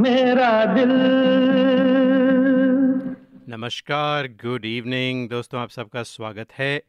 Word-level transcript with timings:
मेरा 0.00 0.64
दिल। 0.64 0.90
नमस्कार 3.48 4.26
गुड 4.26 4.64
इवनिंग 4.64 5.28
दोस्तों, 5.28 5.60
आप 5.60 5.70
सबका 5.70 6.02
स्वागत 6.02 6.52
है। 6.52 6.82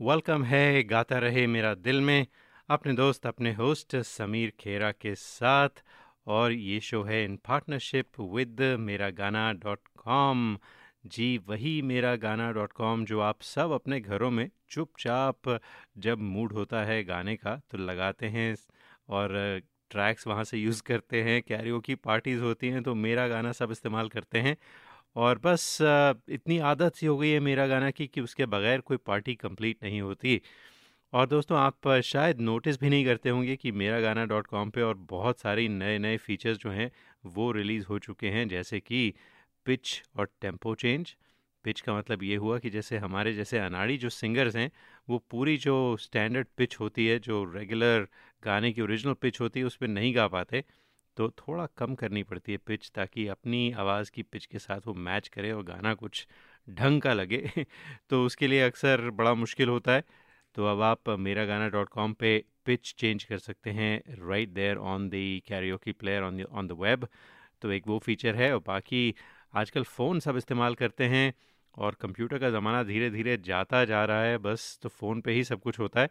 वेलकम 0.00 0.44
है, 0.44 0.82
गाता 0.82 1.18
रहे 1.18 1.46
मेरा 1.46 1.74
दिल 1.74 2.00
में। 2.00 2.26
अपने 2.68 2.92
दोस्त, 2.92 3.26
अपने 3.26 3.52
होस्ट 3.52 3.96
समीर 3.96 4.52
खेरा 4.60 4.92
के 4.92 5.14
साथ। 5.14 5.68
और 6.26 6.52
ये 6.52 6.80
शो 6.80 7.02
है 7.02 7.24
इन 7.24 7.36
पार्टनरशिप 7.36 8.20
विद 8.20 8.76
मेरा 8.80 9.10
गाना 9.10 9.52
डॉट 9.52 9.80
कॉम 9.96 10.58
जी, 11.06 11.40
वही 11.46 11.82
मेरा 11.82 12.16
गाना 12.16 12.52
डॉट 12.52 12.72
कॉम 12.72 13.04
जो 13.04 13.20
आप 13.20 13.42
सब 13.42 13.70
अपने 13.70 14.00
घरों 14.00 14.30
में 14.30 14.50
चुपचाप 14.70 15.60
जब 15.98 16.18
मूड 16.18 16.52
होता 16.52 16.84
है 16.84 17.04
गाने 17.04 17.36
का 17.36 17.60
तो 17.70 17.78
लगाते 17.78 18.26
हैं। 18.26 18.56
और 19.08 19.60
ट्रैक्स 19.94 20.26
वहाँ 20.26 20.44
से 20.44 20.58
यूज़ 20.58 20.82
करते 20.82 21.22
हैं 21.22 21.40
कैरियो 21.42 21.80
की 21.80 21.94
पार्टीज़ 22.04 22.40
होती 22.40 22.68
हैं 22.68 22.82
तो 22.82 22.94
मेरा 22.96 23.26
गाना 23.28 23.52
सब 23.52 23.70
इस्तेमाल 23.72 24.08
करते 24.08 24.38
हैं। 24.40 24.56
और 25.16 25.38
बस 25.44 25.78
इतनी 25.82 26.58
आदत 26.70 26.96
सी 26.96 27.06
हो 27.06 27.16
गई 27.18 27.30
है 27.30 27.40
मेरा 27.40 27.66
गाना 27.66 27.90
की, 27.90 28.06
कि 28.06 28.20
उसके 28.20 28.46
बगैर 28.46 28.80
कोई 28.82 28.96
पार्टी 29.06 29.34
कंप्लीट 29.34 29.82
नहीं 29.84 30.00
होती। 30.00 30.40
और 31.12 31.26
दोस्तों, 31.26 31.58
आप 31.58 31.88
शायद 32.04 32.40
नोटिस 32.40 32.80
भी 32.80 32.90
नहीं 32.90 33.04
करते 33.04 33.30
होंगे 33.30 33.56
कि 33.56 33.72
मेरा 33.74 34.00
गाना 34.00 34.24
डॉट 34.26 34.46
कॉम 34.46 34.70
पर 34.70 34.82
और 34.82 34.94
बहुत 35.10 35.40
सारी 35.40 35.68
नए 35.70 35.98
नए 35.98 36.16
फीचर्स 36.18 36.58
जो 36.58 36.70
हैं, 36.70 36.90
वो 37.26 37.50
रिलीज़ 37.52 37.86
हो 37.86 37.98
चुके 37.98 38.28
हैं। 38.28 38.48
जैसे 38.48 38.80
कि 38.80 39.12
पिच 39.66 40.02
और 40.18 40.28
टेंपो 40.42 40.74
चेंज। 40.76 41.14
पिच 41.64 41.80
का 41.80 41.96
मतलब 41.98 42.22
ये 42.22 42.36
हुआ 42.36 42.58
कि 42.58 42.70
जैसे 42.70 42.98
हमारे 42.98 43.32
जैसे 43.34 43.58
अनाड़ी 43.58 43.96
जो 43.98 44.08
सिंगर्स 44.10 44.56
हैं, 44.56 44.70
वो 45.08 45.18
पूरी 45.30 45.56
जो 45.58 45.76
स्टैंडर्ड 46.00 46.46
पिच 46.56 46.76
होती 46.80 47.06
है, 47.06 47.18
जो 47.18 47.44
रेगुलर 47.54 48.06
गाने 48.44 48.72
की 48.72 48.80
ओरिजिनल 48.80 49.14
पिच 49.14 49.40
होती 49.40 49.60
है 49.60 49.66
उस 49.66 49.76
पर 49.76 49.88
नहीं 49.88 50.14
गा 50.16 50.26
पाते 50.28 50.64
तो 51.16 51.28
थोड़ा 51.30 51.66
कम 51.76 51.94
करनी 51.94 52.22
पड़ती 52.22 52.52
है 52.52 52.58
पिच 52.58 52.90
ताकि 52.94 53.26
अपनी 53.28 53.70
आवाज़ 53.72 54.10
की 54.10 54.22
पिच 54.22 54.46
के 54.46 54.58
साथ 54.58 54.86
वो 54.86 54.94
मैच 54.94 55.28
करे 55.28 55.52
और 55.52 55.62
गाना 55.64 55.94
कुछ 55.94 56.26
ढंग 56.70 57.00
का 57.02 57.12
लगे। 57.12 57.50
तो 58.10 58.24
उसके 58.26 58.46
लिए 58.46 58.60
अक्सर 58.62 59.10
बड़ा 59.10 59.34
मुश्किल 59.34 59.68
होता 59.68 59.92
है। 59.92 60.04
तो 60.54 60.66
अब 60.66 60.82
आप 60.82 61.08
मेरा 61.18 61.44
गाना 61.44 61.68
डॉट 61.68 61.88
कॉम 61.88 62.12
पर 62.12 62.42
पिच 62.64 62.94
चेंज 62.98 63.24
कर 63.24 63.38
सकते 63.38 63.70
हैं 63.70 64.02
right 64.28 64.48
there 64.48 64.76
on 64.76 65.08
the 65.08 65.42
karaoke 65.78 65.92
player 65.92 66.22
on 66.22 66.42
on 66.42 66.68
the 66.68 66.72
web. 66.72 67.08
तो 67.62 67.70
एक 67.72 67.86
वो 67.86 67.98
फीचर 67.98 68.36
है 68.36 68.52
और 68.54 68.62
बाकी 68.66 69.14
आजकल 69.54 69.82
फ़ोन 69.84 70.20
सब 70.20 70.36
इस्तेमाल 70.36 70.74
करते 70.74 71.04
हैं 71.04 71.32
और 71.76 71.94
कंप्यूटर 72.00 72.38
का 72.38 72.50
ज़माना 72.50 72.82
धीरे 72.82 73.10
धीरे 73.10 73.36
जाता 73.36 73.84
जा 73.84 74.04
रहा 74.04 74.22
है, 74.22 74.38
बस 74.38 74.78
तो 74.82 74.88
फ़ोन 74.88 75.20
पे 75.20 75.32
ही 75.32 75.44
सब 75.44 75.60
कुछ 75.60 75.78
होता 75.78 76.00
है। 76.00 76.08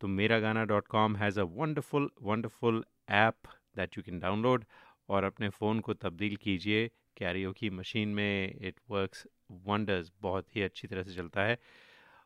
तो 0.00 0.08
Mera 0.10 0.38
Gaana 0.40 0.64
dot 0.64 0.86
com 0.88 1.16
has 1.16 1.40
a 1.40 1.42
wonderful 1.52 2.10
wonderful 2.22 2.84
app 3.12 3.48
that 3.76 3.96
you 3.98 4.02
can 4.02 4.18
download 4.20 4.64
और 5.08 5.24
अपने 5.24 5.48
फ़ोन 5.50 5.80
को 5.80 5.94
तब्दील 5.94 6.36
कीजिए। 6.36 6.86
कैरियो 7.16 7.52
की 7.52 7.70
मशीन 7.70 8.08
में 8.10 8.54
इट 8.60 8.74
वर्क्स 8.90 9.26
वंडर्स 9.66 10.12
बहुत 10.22 10.56
ही 10.56 10.62
अच्छी 10.62 10.88
तरह 10.88 11.02
से 11.02 11.14
चलता 11.14 11.42
है। 11.42 11.58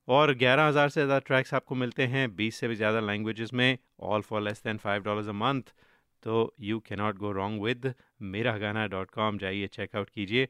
और 0.09 0.33
ग्यारह 0.35 0.67
हज़ार 0.67 0.89
से 0.89 1.01
ज़्यादा 1.01 1.19
ट्रैक्स 1.19 1.55
आपको 1.55 1.75
मिलते 1.75 2.03
हैं, 2.07 2.35
बीस 2.37 2.57
से 2.57 2.69
भी 2.69 2.77
ज़्यादा 2.77 3.01
लैंग्वेजेस 3.01 3.53
में 3.55 3.79
all 4.01 4.21
for 4.23 4.41
less 4.43 4.63
than 4.65 4.79
five 4.79 5.03
dollars 5.03 5.29
a 5.29 5.33
month 5.35 5.75
तो 6.23 6.55
you 6.61 6.79
cannot 6.81 7.19
go 7.19 7.33
wrong 7.33 7.63
with 7.63 7.93
Mera 8.23 8.57
Gaana 8.59 8.87
dot 8.87 9.11
com, 9.11 9.39
जाइए 9.39 9.67
चेकआउट 9.69 10.11
कीजिए। 10.11 10.49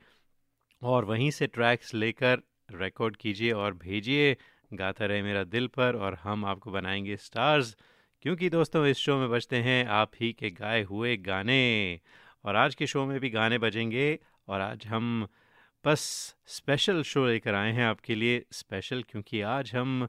और 0.83 1.05
वहीं 1.05 1.31
से 1.31 1.47
ट्रैक्स 1.49 1.93
लेकर 1.95 2.43
रिकॉर्ड 2.73 3.17
कीजिए 3.17 3.53
और 3.53 3.75
भेजिए। 3.77 4.37
गाता 4.73 5.07
रहे 5.07 5.23
मेरा 5.23 5.45
दिल 5.45 5.67
पर 5.67 5.97
और 5.97 6.15
हम 6.15 6.45
आपको 6.45 6.71
बनाएँगे 6.71 7.17
स्टार्स। 7.17 7.77
क्योंकि 8.23 8.51
दोस्तों, 8.51 8.87
इस 8.87 8.97
शो 8.97 9.17
में 9.17 9.31
बजते 9.31 9.57
हैं 9.57 9.87
आप 9.87 10.11
ही 10.21 10.33
के 10.33 10.51
गाए 10.51 10.83
हुए 10.83 11.17
गाने। 11.17 12.01
और 12.45 12.57
आज 12.57 12.75
के 12.75 12.87
शो 12.87 13.07
में 13.07 13.21
भी 13.21 13.31
गाने 13.31 13.59
बजेंगे 13.59 14.19
और 14.49 14.61
आज 14.61 14.87
हम 14.87 15.29
बस 15.85 16.35
स्पेशल 16.47 17.03
शो 17.03 17.27
लेकर 17.27 17.55
आए 17.55 17.73
हैं 17.73 17.85
आपके 17.85 18.15
लिए। 18.15 18.45
स्पेशल 18.53 19.03
क्योंकि 19.03 19.41
आज 19.41 19.75
हम 19.75 20.09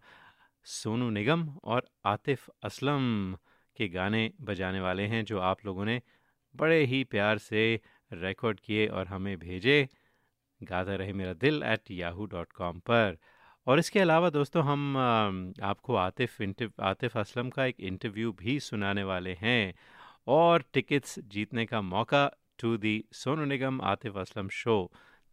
सोनू 0.64 1.10
निगम 1.10 1.50
और 1.50 1.86
आतिफ 2.06 2.50
असलम 2.64 3.36
के 3.78 3.88
गाने 3.88 4.34
बजाने 4.42 4.80
वाले 4.80 5.04
हैं, 5.04 5.26
जो 5.26 5.40
आप 5.40 5.66
लोगों 5.66 5.86
ने 5.86 6.02
बड़े 6.56 6.84
ही 6.84 7.04
प्यार 7.04 7.38
से 7.38 7.82
रिकॉर्ड 8.14 8.60
किए 8.60 8.88
और 8.88 9.08
हमें 9.08 9.38
भेजे। 9.38 9.88
गाता 10.64 10.96
रहे 10.96 11.14
मेरा 11.14 11.34
दिल 11.34 11.64
एट 11.64 11.92
याहू 11.92 12.26
डॉट 12.26 12.52
कॉम 12.52 12.80
पर। 12.80 13.18
और 13.70 13.80
इसके 13.80 14.00
अलावा 14.00 14.30
दोस्तों 14.30 14.64
हम 14.64 14.98
आपको 14.98 15.96
आतिफ 15.96 16.38
आतिफ 16.82 17.18
असलम 17.18 17.50
का 17.50 17.66
एक 17.66 17.80
इंटरव्यू 17.80 18.32
भी 18.40 18.60
सुनाने 18.60 19.04
वाले 19.04 19.36
हैं 19.42 19.74
और 20.36 20.64
टिकट्स 20.74 21.20
जीतने 21.34 21.66
का 21.66 21.82
मौका 21.82 22.24
to 22.60 22.76
the 22.78 22.94
Sonu 23.14 23.46
Nigam 23.46 23.80
Atif 23.92 24.18
Aslam 24.18 24.50
show. 24.52 24.78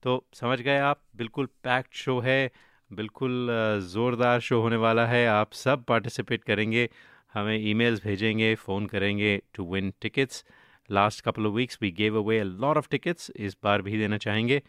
तो 0.02 0.24
समझ 0.34 0.60
गए 0.60 0.76
आप, 0.78 1.00
बिल्कुल 1.16 1.46
पैक्ड 1.64 1.94
शो 1.94 2.18
है, 2.20 2.50
बिल्कुल 2.90 3.48
ज़ोरदार 3.92 4.40
शो 4.40 4.60
होने 4.62 4.76
वाला 4.84 5.06
है, 5.06 5.26
आप 5.26 5.52
सब 5.54 5.84
पार्टिसिपेट 5.84 6.44
करेंगे, 6.44 6.88
हमें 7.34 7.58
ईमेल्स 7.58 8.04
भेजेंगे, 8.04 8.54
फ़ोन 8.56 8.86
करेंगे 8.86 9.36
to 9.54 9.72
win 9.72 9.92
tickets. 10.02 10.44
Last 10.90 11.24
couple 11.24 11.46
of 11.46 11.54
weeks 11.54 11.78
we 11.82 11.90
gave 12.02 12.18
away 12.22 12.38
a 12.38 12.44
lot 12.44 12.76
of 12.76 12.88
tickets 12.90 13.30
इस 13.38 13.56
बार 13.64 13.82
भी 13.82 13.98
देना 13.98 14.18
चाहेंगे। 14.18 14.62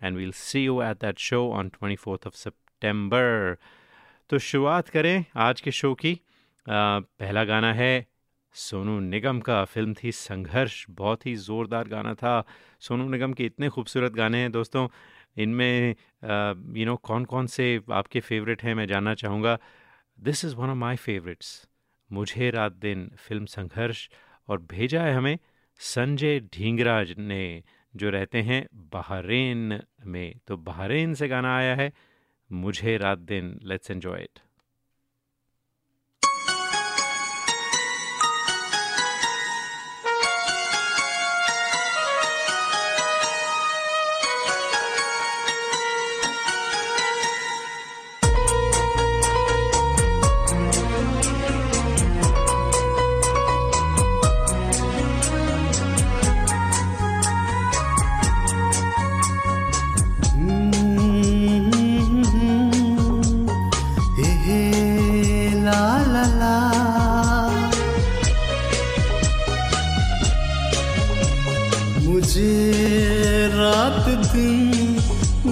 And 0.00 0.16
we'll 0.16 0.32
see 0.36 0.64
you 0.64 0.80
at 0.82 1.00
that 1.00 1.18
show 1.28 1.48
on 1.52 1.68
twenty 1.68 1.96
fourth 1.98 2.26
of 2.26 2.34
सितंबर। 2.80 3.56
तो 4.30 4.38
शुरुआत 4.38 4.88
करें 4.88 5.24
आज 5.36 5.60
के 5.60 5.70
शो 5.70 5.92
की। 5.94 6.12
आ, 6.66 7.00
पहला 7.20 7.42
गाना 7.44 7.72
है 7.74 8.06
सोनू 8.54 8.98
निगम 9.00 9.40
का। 9.40 9.64
फ़िल्म 9.64 9.94
थी 9.94 10.12
संघर्ष 10.12 10.84
बहुत 10.90 11.26
ही 11.26 11.34
ज़ोरदार 11.36 11.88
गाना 11.88 12.14
था। 12.14 12.32
सोनू 12.80 13.08
निगम 13.08 13.32
के 13.32 13.44
इतने 13.44 13.68
खूबसूरत 13.68 14.12
गाने 14.12 14.38
हैं 14.38 14.52
दोस्तों। 14.52 14.86
इनमें 15.36 15.94
यू 16.76 16.86
नो 16.86 16.96
कौन 16.96 17.24
कौन 17.24 17.46
से 17.46 17.66
आपके 17.92 18.20
फेवरेट 18.20 18.62
हैं 18.62 18.74
मैं 18.74 18.86
जानना 18.88 19.14
चाहूँगा। 19.14 19.58
This 20.18 20.44
is 20.44 20.54
one 20.56 20.70
of 20.70 20.76
my 20.78 20.96
favourites 20.96 21.50
मुझे 22.10 22.50
रात 22.50 22.72
दिन 22.80 23.10
फ़िल्म 23.18 23.44
संघर्ष 23.46 24.08
और 24.48 24.60
भेजा 24.70 25.02
है 25.02 25.14
हमें 25.14 25.38
संजय 25.80 26.40
ढींगराज 26.54 27.14
ने 27.18 27.42
जो 27.94 28.10
रहते 28.10 28.42
हैं 28.42 28.66
बहरेन 28.94 29.80
में। 30.06 30.34
तो 30.46 30.56
बहरेन 30.56 31.14
से 31.14 31.28
गाना 31.28 31.56
आया 31.56 31.74
है। 31.74 31.92
मुझे 32.50 32.96
रात 32.96 33.18
दिन 33.18 33.58
लेट्स 33.62 33.90
एन्जॉय 33.90 34.22
इट 34.22 34.38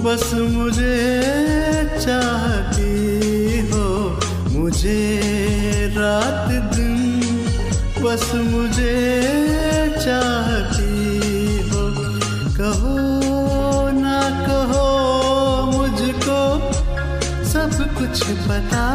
बस 0.09 0.29
मुझे 0.33 0.95
चाहती 2.01 2.93
हो। 3.69 3.85
मुझे 4.51 5.01
रात 5.97 6.49
दिन 6.75 6.95
बस 8.03 8.25
मुझे 8.35 8.95
चाहती 9.99 10.89
हो। 11.69 11.83
कहो 12.57 12.95
ना 13.99 14.19
कहो 14.47 14.87
मुझको 15.77 16.41
सब 17.51 17.77
कुछ 17.99 18.23
पता 18.49 18.88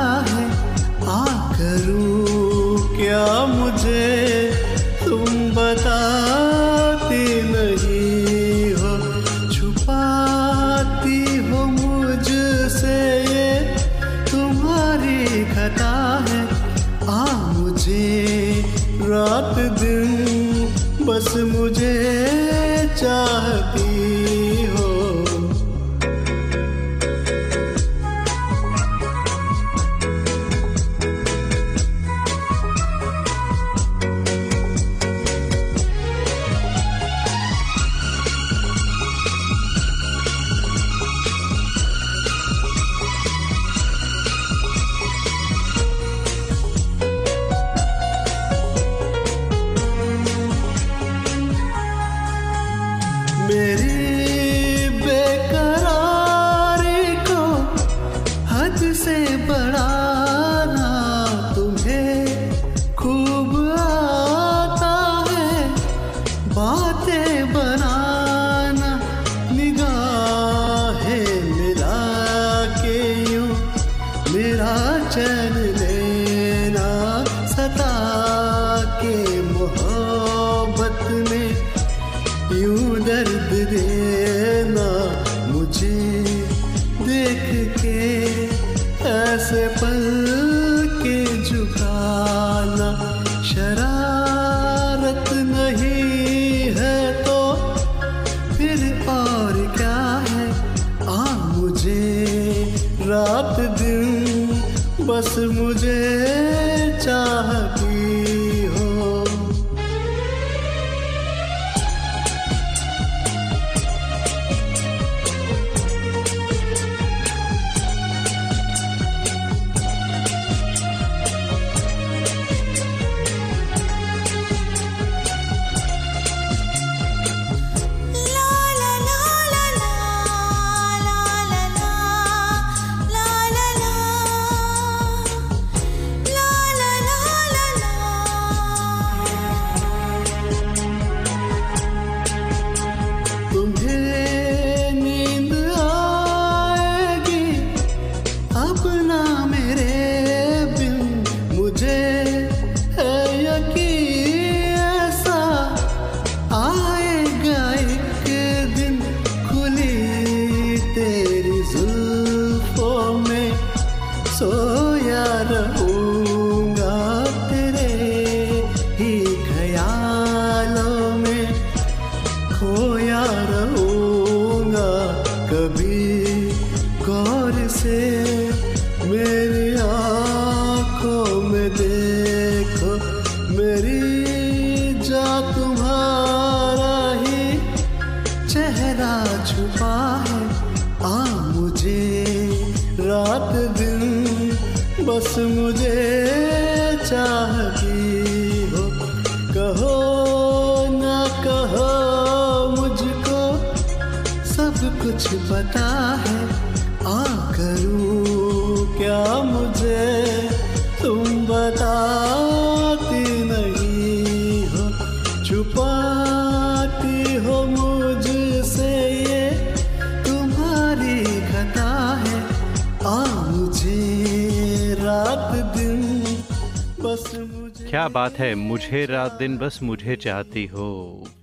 क्या 228.04 228.08
बात 228.08 228.32
है, 228.32 228.54
मुझे 228.54 229.04
रात 229.06 229.32
दिन 229.32 229.56
बस 229.58 229.78
मुझे 229.82 230.14
चाहती 230.16 230.64
हो। 230.66 230.86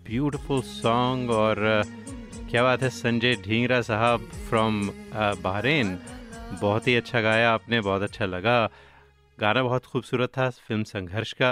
ब्यूटीफुल 0.06 0.62
सॉन्ग 0.62 1.32
और 1.32 1.58
क्या 2.52 2.64
बात 2.64 2.82
है, 2.84 2.90
संजय 2.90 3.36
ढींगरा 3.36 3.82
साहब 3.82 4.28
फ्रॉम 4.50 4.80
बहरेन 5.14 5.98
बहुत 6.62 6.88
ही 6.88 6.96
अच्छा 6.96 7.22
गाया 7.22 7.52
आपने, 7.52 7.80
बहुत 7.82 8.02
अच्छा 8.02 8.26
लगा। 8.26 8.70
गाना 9.38 9.64
बहुत 9.64 9.86
खूबसूरत 9.86 10.30
था, 10.30 10.50
फ़िल्म 10.50 10.84
संघर्ष 10.84 11.34
का। 11.34 11.52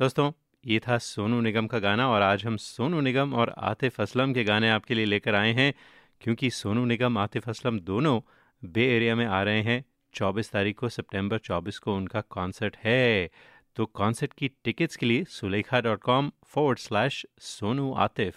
दोस्तों, 0.00 0.30
ये 0.64 0.78
था 0.78 0.98
सोनू 0.98 1.40
निगम 1.40 1.66
का 1.66 1.78
गाना 1.78 2.08
और 2.08 2.22
आज 2.22 2.44
हम 2.44 2.56
सोनू 2.56 3.00
निगम 3.00 3.32
और 3.34 3.54
आतिफ 3.58 4.00
असलम 4.00 4.34
के 4.34 4.44
गाने 4.44 4.70
आपके 4.70 4.94
लिए 4.94 5.04
लेकर 5.04 5.34
आए 5.34 5.52
हैं, 5.52 5.72
क्योंकि 6.20 6.50
सोनू 6.50 6.84
निगम, 6.84 7.18
आतिफ 7.18 7.48
असलम 7.48 7.78
दोनों 7.80 8.20
बे 8.64 8.84
एरिया 8.96 9.14
में 9.14 9.26
आ 9.26 9.42
रहे 9.42 9.62
हैं। 9.62 9.84
24 10.14 10.50
तारीख 10.50 10.78
को, 10.78 10.88
सितंबर 10.88 11.38
24 11.38 11.78
को 11.78 11.96
उनका 11.96 12.20
कॉन्सर्ट 12.20 12.76
है। 12.84 13.30
तो 13.76 13.86
कॉन्सर्ट 13.86 14.32
की 14.32 14.48
टिकट्स 14.64 14.96
के 14.96 15.06
लिए 15.06 15.24
Sulekha 15.24 15.80
dot 15.80 16.00
com 16.00 16.30
forward 16.46 16.78
slash 16.78 17.24
Sonu 17.40 17.92
Atif. 17.94 18.34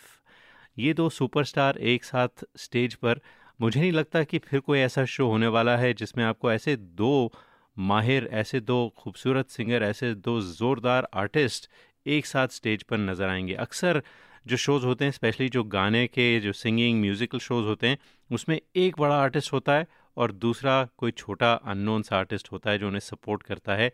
ये 0.77 0.93
दो 0.93 1.09
सुपरस्टार 1.09 1.77
एक 1.77 2.03
साथ 2.03 2.45
स्टेज 2.57 2.95
पर, 2.95 3.19
मुझे 3.61 3.79
नहीं 3.79 3.91
लगता 3.91 4.23
कि 4.23 4.39
फिर 4.39 4.59
कोई 4.59 4.79
ऐसा 4.79 5.05
शो 5.05 5.27
होने 5.27 5.47
वाला 5.47 5.75
है 5.77 5.93
जिसमें 5.93 6.23
आपको 6.25 6.51
ऐसे 6.51 6.75
दो 6.75 7.31
माहिर, 7.77 8.29
ऐसे 8.31 8.59
दो 8.59 8.93
खूबसूरत 8.97 9.49
सिंगर 9.49 9.83
ऐसे 9.83 10.13
दो 10.15 10.39
ज़ोरदार 10.41 11.07
आर्टिस्ट 11.13 11.69
एक 12.05 12.25
साथ 12.25 12.47
स्टेज 12.47 12.83
पर 12.83 12.97
नज़र 12.97 13.29
आएँगे। 13.29 13.53
अक्सर 13.55 14.01
जो 14.47 14.57
शोज़ 14.57 14.85
होते 14.85 15.05
हैं 15.05 15.11
स्पेशली 15.11 15.49
जो 15.49 15.63
गाने 15.63 16.05
के, 16.07 16.39
जो 16.39 16.51
सिंगिंग 16.53 16.99
म्यूज़िकल 17.01 17.39
शोज़ 17.39 17.65
होते 17.65 17.87
हैं, 17.87 17.97
उसमें 18.29 18.59
एक 18.75 18.99
बड़ा 18.99 19.15
आर्टिस्ट 19.15 19.53
होता 19.53 19.73
है 19.73 19.87
और 20.17 20.31
दूसरा 20.31 20.83
कोई 20.97 21.11
छोटा 21.11 21.53
अननोन 21.53 22.01
सा 22.01 22.17
आर्टिस्ट 22.17 22.51
होता 22.51 22.71
है 22.71 22.79
जो 22.79 22.87
उन्हें 22.87 22.99
सपोर्ट 22.99 23.43
करता 23.43 23.75
है। 23.75 23.91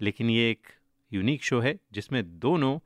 लेकिन 0.00 0.30
ये 0.30 0.50
एक 0.50 0.66
यूनिक 1.12 1.44
शो 1.44 1.60
है, 1.60 1.78
जिसमें 1.92 2.38
दोनों 2.38 2.78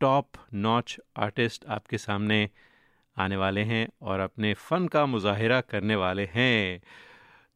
टॉप 0.00 0.26
नॉच 0.54 1.00
आर्टिस्ट 1.16 1.66
आपके 1.66 1.98
सामने 1.98 2.50
आने 3.18 3.36
वाले 3.36 3.60
हैं 3.60 3.88
और 4.02 4.20
अपने 4.20 4.54
फ़न 4.54 4.88
का 4.88 5.06
मुजाहरा 5.06 5.60
करने 5.60 5.96
वाले 5.96 6.28
हैं। 6.34 6.82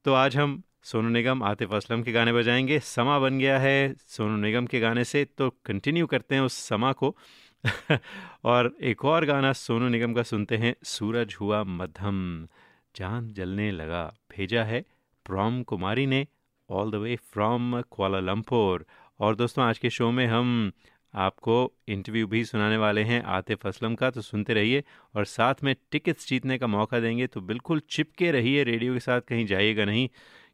तो 0.05 0.13
आज 0.13 0.37
हम 0.37 0.63
सोनू 0.83 1.09
निगम, 1.09 1.43
आतिफ 1.43 1.73
असलम 1.73 2.03
के 2.03 2.13
गाने 2.13 2.33
बजाएँगे। 2.33 2.79
समा 2.79 3.19
बन 3.19 3.39
गया 3.39 3.59
है 3.59 3.95
सोनू 3.99 4.37
निगम 4.37 4.67
के 4.67 4.81
गाने 4.81 5.05
से 5.05 5.25
तो 5.25 5.51
कंटिन्यू 5.51 6.07
करते 6.07 6.35
हैं 6.35 6.43
उस 6.43 6.69
समा 6.69 6.93
को। 6.93 7.17
और 8.45 8.77
एक 8.83 9.05
और 9.05 9.25
गाना 9.25 9.53
सोनू 9.53 9.89
निगम 9.89 10.15
का 10.15 10.23
सुनते 10.23 10.57
हैं, 10.57 10.75
सूरज 10.85 11.37
हुआ 11.41 11.65
मध्यम। 11.65 12.49
चाँद 12.95 13.33
जलने 13.33 13.71
लगा, 13.71 14.15
भेजा 14.31 14.65
है 14.65 14.85
प्रॉम 15.25 15.63
कुमारी 15.63 16.07
ने 16.07 16.27
all 16.71 16.91
the 16.91 16.95
way 16.95 17.17
from 17.17 17.81
Kuala Lumpur 17.81 18.87
और 19.21 19.35
दोस्तों, 19.37 19.65
आज 19.65 19.79
के 19.79 19.91
शो 19.91 20.11
में 20.11 20.27
हम 20.27 20.71
आपको 21.15 21.55
इंटरव्यू 21.89 22.27
भी 22.27 22.45
सुनाने 22.45 22.77
वाले 22.77 23.03
हैं 23.03 23.23
आतिफ 23.29 23.67
असलम 23.67 23.95
का 23.95 24.11
तो 24.11 24.21
सुनते 24.21 24.55
रहिए 24.55 24.83
और 25.15 25.25
साथ 25.25 25.63
में 25.65 25.75
टिकट्स 25.93 26.29
जीतने 26.29 26.59
का 26.59 26.67
मौका 26.67 27.01
देंगे 27.01 27.27
तो 27.27 27.41
बिल्कुल 27.41 27.81
चिपके 27.91 28.31
रहिए 28.33 28.65
रेडियो 28.65 28.93
के 28.95 29.01
साथ, 29.01 29.21
कहीं 29.21 29.47
जाइएगा 29.47 29.85
नहीं, 29.85 30.09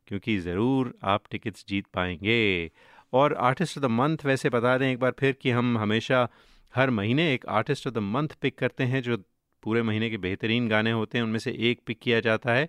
क्योंकि 0.06 0.38
ज़रूर 0.38 0.94
आप 1.04 1.24
टिकट्स 1.30 1.64
जीत 1.68 1.86
पाएँगे। 1.94 2.70
और 3.12 3.34
आर्टिस्ट 3.34 3.78
ऑफ़ 3.78 3.84
द 3.84 3.90
मंथ 3.90 4.24
वैसे 4.24 4.50
बता 4.50 4.76
दें 4.78 4.90
एक 4.90 4.98
बार 4.98 5.14
फिर 5.18 5.36
कि 5.42 5.50
हम 5.50 5.76
हमेशा 5.78 6.28
हर 6.74 6.90
महीने 6.90 7.32
एक 7.34 7.46
artist 7.50 7.86
of 7.86 7.94
the 7.94 7.98
month 7.98 8.28
pick 8.42 8.58
करते 8.58 8.84
हैं, 8.84 9.02
जो 9.02 9.16
पूरे 9.62 9.82
महीने 9.82 10.10
के 10.10 10.16
बेहतरीन 10.18 10.68
गाने 10.68 10.90
होते 10.92 11.18
हैं, 11.18 11.24
उनमें 11.24 11.38
से 11.38 11.56
एक 11.70 11.80
पिक 11.86 12.00
किया 12.02 12.20
जाता 12.20 12.52
है। 12.52 12.68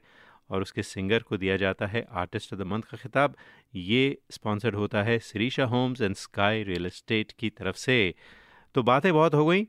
और 0.50 0.62
उसके 0.62 0.84
सिंगर 0.84 1.20
को 1.20 1.38
दिया 1.38 1.58
जाता 1.58 1.86
है 1.86 2.08
आर्टिस्ट 2.12 2.54
ऑफ़ 2.54 2.60
द 2.60 2.64
मंथ 2.64 2.82
का 2.82 2.98
खिताब। 2.98 3.36
ये 3.76 4.18
स्पॉन्सर्ड 4.32 4.76
होता 4.76 5.04
है 5.04 5.20
Shrisha 5.20 5.66
homes 5.66 6.02
and 6.02 6.16
sky 6.16 6.64
real 6.64 6.86
estate 6.86 7.32
की 7.32 7.50
तरफ़ 7.50 7.76
से। 7.76 8.16
तो 8.76 8.84
बातें 8.84 9.14
बहुत 9.14 9.34
हो 9.34 9.46
गई। 9.46 9.64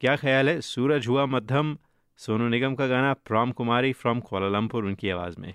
क्या 0.00 0.16
ख्याल 0.16 0.48
है? 0.48 0.60
सूरज 0.60 1.08
हुआ 1.08 1.26
मध्यम। 1.26 1.78
सोनू 2.16 2.48
निगम 2.48 2.74
का 2.74 2.86
गाना 2.86 3.14
प्रॉम 3.14 3.52
कुमारी 3.52 3.92
फ्रॉम 3.92 4.20
कोलालमपुर 4.20 4.84
उनकी 4.84 5.10
आवाज़ 5.10 5.40
में। 5.40 5.54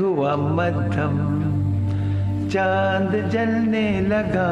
हुआ 0.00 0.34
मध्यम, 0.36 1.16
चाँद 2.48 3.12
जलने 3.30 3.86
लगा, 4.00 4.50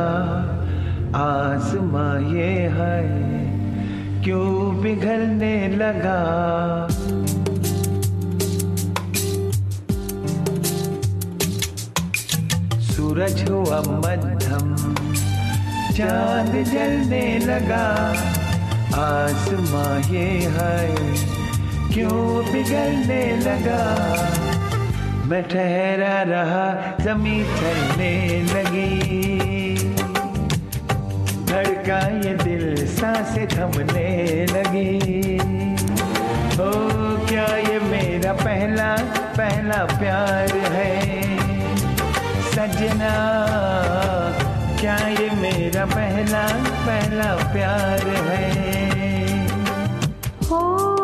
आसमां 1.19 2.35
ये 2.35 2.51
है 2.75 2.99
क्यों 4.25 4.83
पिघलने 4.83 5.55
लगा? 5.77 6.19
सूरज 12.89 13.43
हुआ 13.51 13.81
मध्यम, 13.81 14.75
चाँद 15.97 16.53
जलने 16.73 17.25
लगा, 17.39 17.87
आसमां 18.99 19.99
ये 20.13 20.29
है 20.57 20.77
क्यों 21.95 22.45
पिघलने 22.53 23.25
लगा? 23.41 24.48
मैं 25.29 25.43
ठहरा 25.43 26.23
रहा 26.23 26.97
जमी 27.01 27.45
चलने 27.45 28.43
लगी। 28.43 29.75
धड़का 31.45 31.99
ये 31.99 32.35
दिल 32.35 32.87
साँसें 32.87 33.49
थमने 33.49 34.47
लगी। 34.47 34.97
ओ, 36.61 36.71
क्या 37.27 37.57
ये 37.57 37.79
मेरा 37.79 38.33
पहला 38.33 38.97
पहला 39.37 39.85
प्यार 39.85 40.57
है? 40.57 41.01
सजना, 42.51 43.15
क्या 44.81 44.97
ये 44.97 45.31
मेरा 45.31 45.85
पहला 45.85 46.47
पहला 46.87 47.53
प्यार 47.53 48.09
है? 48.09 48.69
हो 50.51 50.98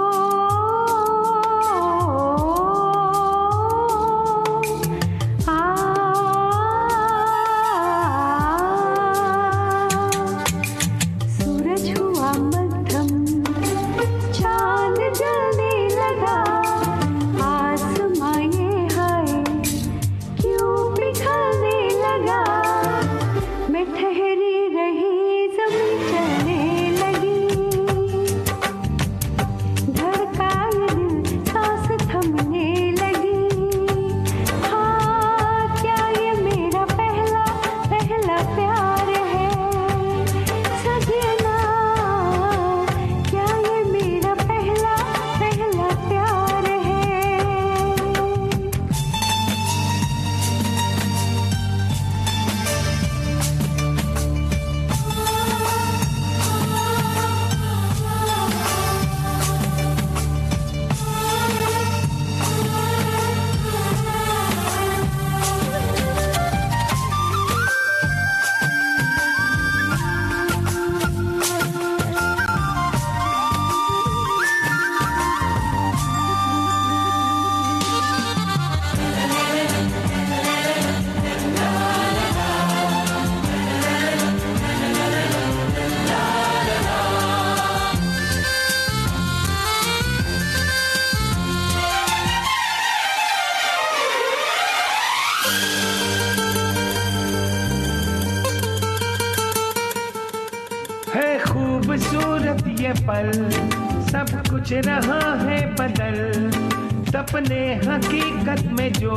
जो 109.04 109.16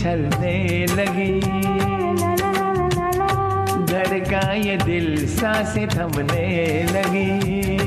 चलने 0.07 0.85
लगी। 0.89 1.39
धड़का 3.85 4.53
ये 4.53 4.77
दिल 4.77 5.27
साँसें 5.27 5.87
थमने 5.87 6.47
लगी। 6.93 7.86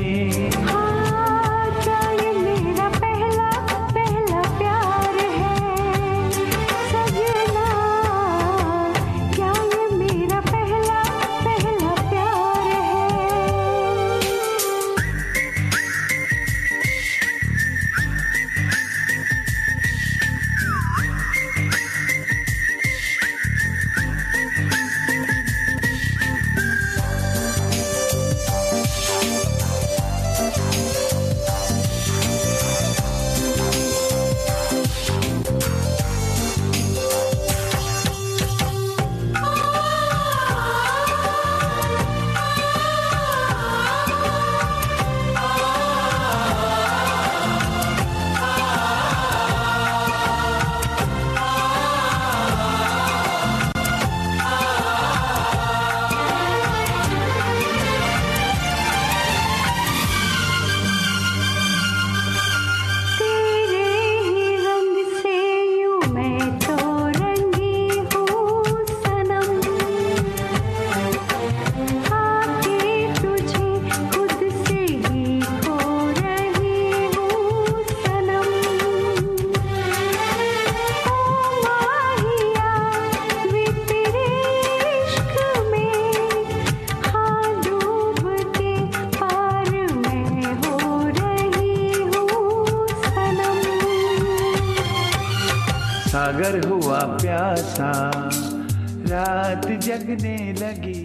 जगने 99.81 100.35
लगी। 100.53 100.99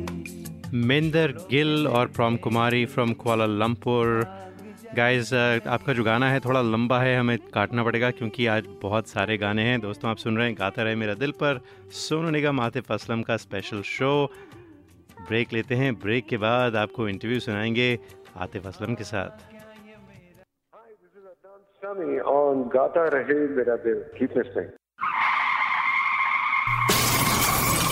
Minder 0.88 1.28
Gill 1.52 1.86
और 1.88 2.06
Prom 2.06 2.36
Kumari 2.36 2.84
from 2.86 3.12
Kuala Lumpur 3.12 4.24
guys 4.96 5.32
आपका 5.66 5.92
जो 5.92 6.04
गाना 6.04 6.30
है 6.30 6.40
थोड़ा 6.40 6.60
लंबा 6.62 6.98
है 7.00 7.16
हमें 7.18 7.38
काटना 7.54 7.84
पड़ेगा 7.84 8.10
क्योंकि 8.10 8.46
आज 8.46 8.66
बहुत 8.82 9.08
सारे 9.08 9.36
गाने 9.38 9.62
हैं। 9.62 9.80
दोस्तों 9.80 10.10
आप 10.10 10.16
सुन 10.16 10.36
रहे 10.36 10.46
हैं 10.46 10.56
गाता 10.58 10.82
रहे 10.82 10.94
मेरा 10.94 11.14
दिल 11.14 11.30
पर 11.42 11.60
सोनू 11.98 12.30
निगम 12.30 12.60
आतिफ 12.60 12.92
असलम 12.92 13.22
का 13.22 13.36
स्पेशल 13.36 13.82
शो 13.82 14.12
ब्रेक 15.20 15.52
लेते 15.52 15.74
हैं 15.74 15.94
ब्रेक 16.00 16.26
के 16.28 16.36
बाद 16.36 16.76
आपको 16.76 17.08
इंटरव्यू 17.08 17.40
सुनाएँगे 17.40 17.98
आतिफ 18.36 18.66
असलम 18.66 18.94
के 18.94 19.04
साथ। 19.04 19.54
On 22.30 22.62
Gata 22.72 23.02
Rahe 23.12 23.34
Mera 23.56 23.74
Dil. 23.82 23.98
Keep 24.14 24.32
listening. 24.36 24.70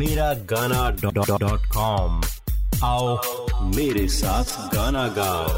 Miragana.com 0.00 2.20
आओ 2.84 3.16
मेरे 3.74 4.06
साथ 4.20 4.48
गाना 4.74 5.06
गाओ 5.18 5.48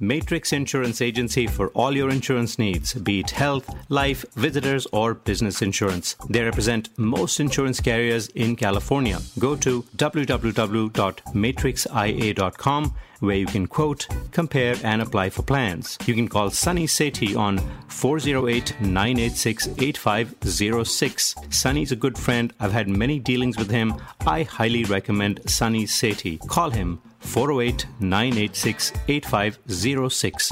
Matrix 0.00 0.52
Insurance 0.52 1.02
Agency 1.02 1.48
for 1.48 1.70
all 1.70 1.96
your 1.96 2.08
insurance 2.08 2.56
needs, 2.56 2.94
be 2.94 3.18
it 3.18 3.30
health, 3.30 3.68
life, 3.88 4.24
visitors, 4.36 4.86
or 4.92 5.14
business 5.14 5.60
insurance. 5.60 6.14
They 6.30 6.44
represent 6.44 6.88
most 6.96 7.40
insurance 7.40 7.80
carriers 7.80 8.28
in 8.28 8.54
California. 8.54 9.18
Go 9.40 9.56
to 9.56 9.82
www.matrixia.com 9.96 12.94
where 13.23 13.37
you 13.37 13.45
can 13.45 13.67
quote, 13.67 14.07
compare, 14.31 14.75
and 14.83 15.01
apply 15.01 15.29
for 15.29 15.41
plans. 15.43 15.97
You 16.05 16.13
can 16.13 16.27
call 16.27 16.49
Sunny 16.49 16.85
Sethi 16.85 17.37
on 17.37 17.59
408 17.87 18.79
986 18.81 19.69
8506. 19.77 21.35
Sunny's 21.49 21.91
a 21.91 21.95
good 21.95 22.17
friend. 22.17 22.53
I've 22.59 22.73
had 22.73 22.87
many 22.87 23.19
dealings 23.19 23.57
with 23.57 23.69
him. 23.69 23.95
I 24.27 24.43
highly 24.43 24.83
recommend 24.83 25.39
Sunny 25.49 25.85
Sethi. 25.85 26.45
Call 26.47 26.71
him 26.71 27.01
408 27.19 27.85
986 27.99 28.91
8506. 29.07 30.51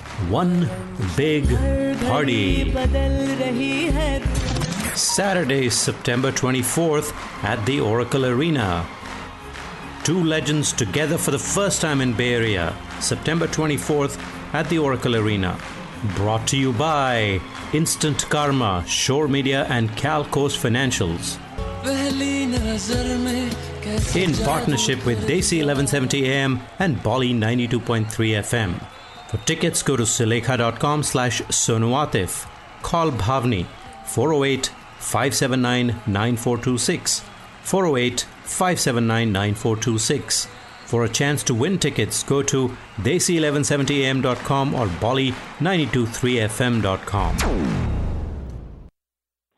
One 0.29 0.69
big 1.17 1.47
party. 2.07 2.71
Saturday, 4.95 5.69
September 5.69 6.31
24th 6.31 7.13
at 7.43 7.65
the 7.65 7.79
Oracle 7.79 8.25
Arena. 8.25 8.85
Two 10.03 10.23
legends 10.23 10.73
together 10.73 11.17
for 11.17 11.31
the 11.31 11.39
first 11.39 11.81
time 11.81 12.01
in 12.01 12.13
Bay 12.13 12.33
Area. 12.33 12.75
September 12.99 13.47
24th 13.47 14.19
at 14.53 14.69
the 14.69 14.79
Oracle 14.79 15.15
Arena. 15.15 15.57
Brought 16.15 16.47
to 16.47 16.57
you 16.57 16.73
by 16.73 17.39
Instant 17.73 18.29
Karma, 18.29 18.83
Shore 18.87 19.27
Media, 19.27 19.65
and 19.69 19.89
Calco's 19.95 20.57
Financials. 20.57 21.37
In 24.15 24.33
partnership 24.45 25.05
with 25.05 25.19
Desi 25.27 25.57
1170 25.65 26.25
AM 26.29 26.59
and 26.79 27.01
Bolly 27.01 27.33
92.3 27.33 28.05
FM. 28.07 29.00
For 29.31 29.37
tickets, 29.49 29.81
go 29.81 29.95
to 29.95 30.03
silekha.com 30.03 31.03
slash 31.03 31.41
sonuatif. 31.57 32.45
Call 32.81 33.11
Bhavni 33.11 33.65
408 34.05 34.69
579 34.99 35.95
9426. 36.05 37.21
408 37.63 38.25
579 38.43 39.31
9426. 39.31 40.47
For 40.85 41.05
a 41.05 41.09
chance 41.09 41.43
to 41.43 41.53
win 41.53 41.79
tickets, 41.79 42.23
go 42.23 42.41
to 42.43 42.69
desi1170am.com 43.07 44.75
or 44.75 44.87
bolly923fm.com. 45.05 47.35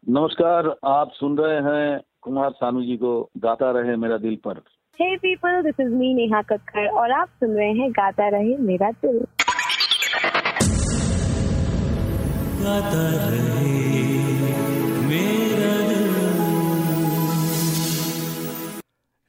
नमस्कार 0.10 0.68
आप 0.92 1.12
सुन 1.16 1.38
रहे 1.38 1.58
हैं 1.66 2.00
कुमार 2.22 2.50
सानू 2.62 2.82
जी 2.86 2.96
को 3.04 3.12
गाता 3.46 3.72
रहे 3.80 3.96
मेरा 4.06 4.18
दिल 4.28 4.36
पर 4.48 4.62
Hey 5.00 5.14
people, 5.22 5.56
this 5.68 5.78
is 5.84 5.92
me 6.02 6.10
Neha 6.16 6.42
Kakkar 6.50 6.88
और 7.02 7.12
आप 7.12 7.30
सुन 7.40 7.50
रहे 7.58 7.72
हैं 7.80 7.90
गाता 7.92 8.28
रहे 8.36 8.58
मेरा 8.70 8.90
दिल 9.06 9.18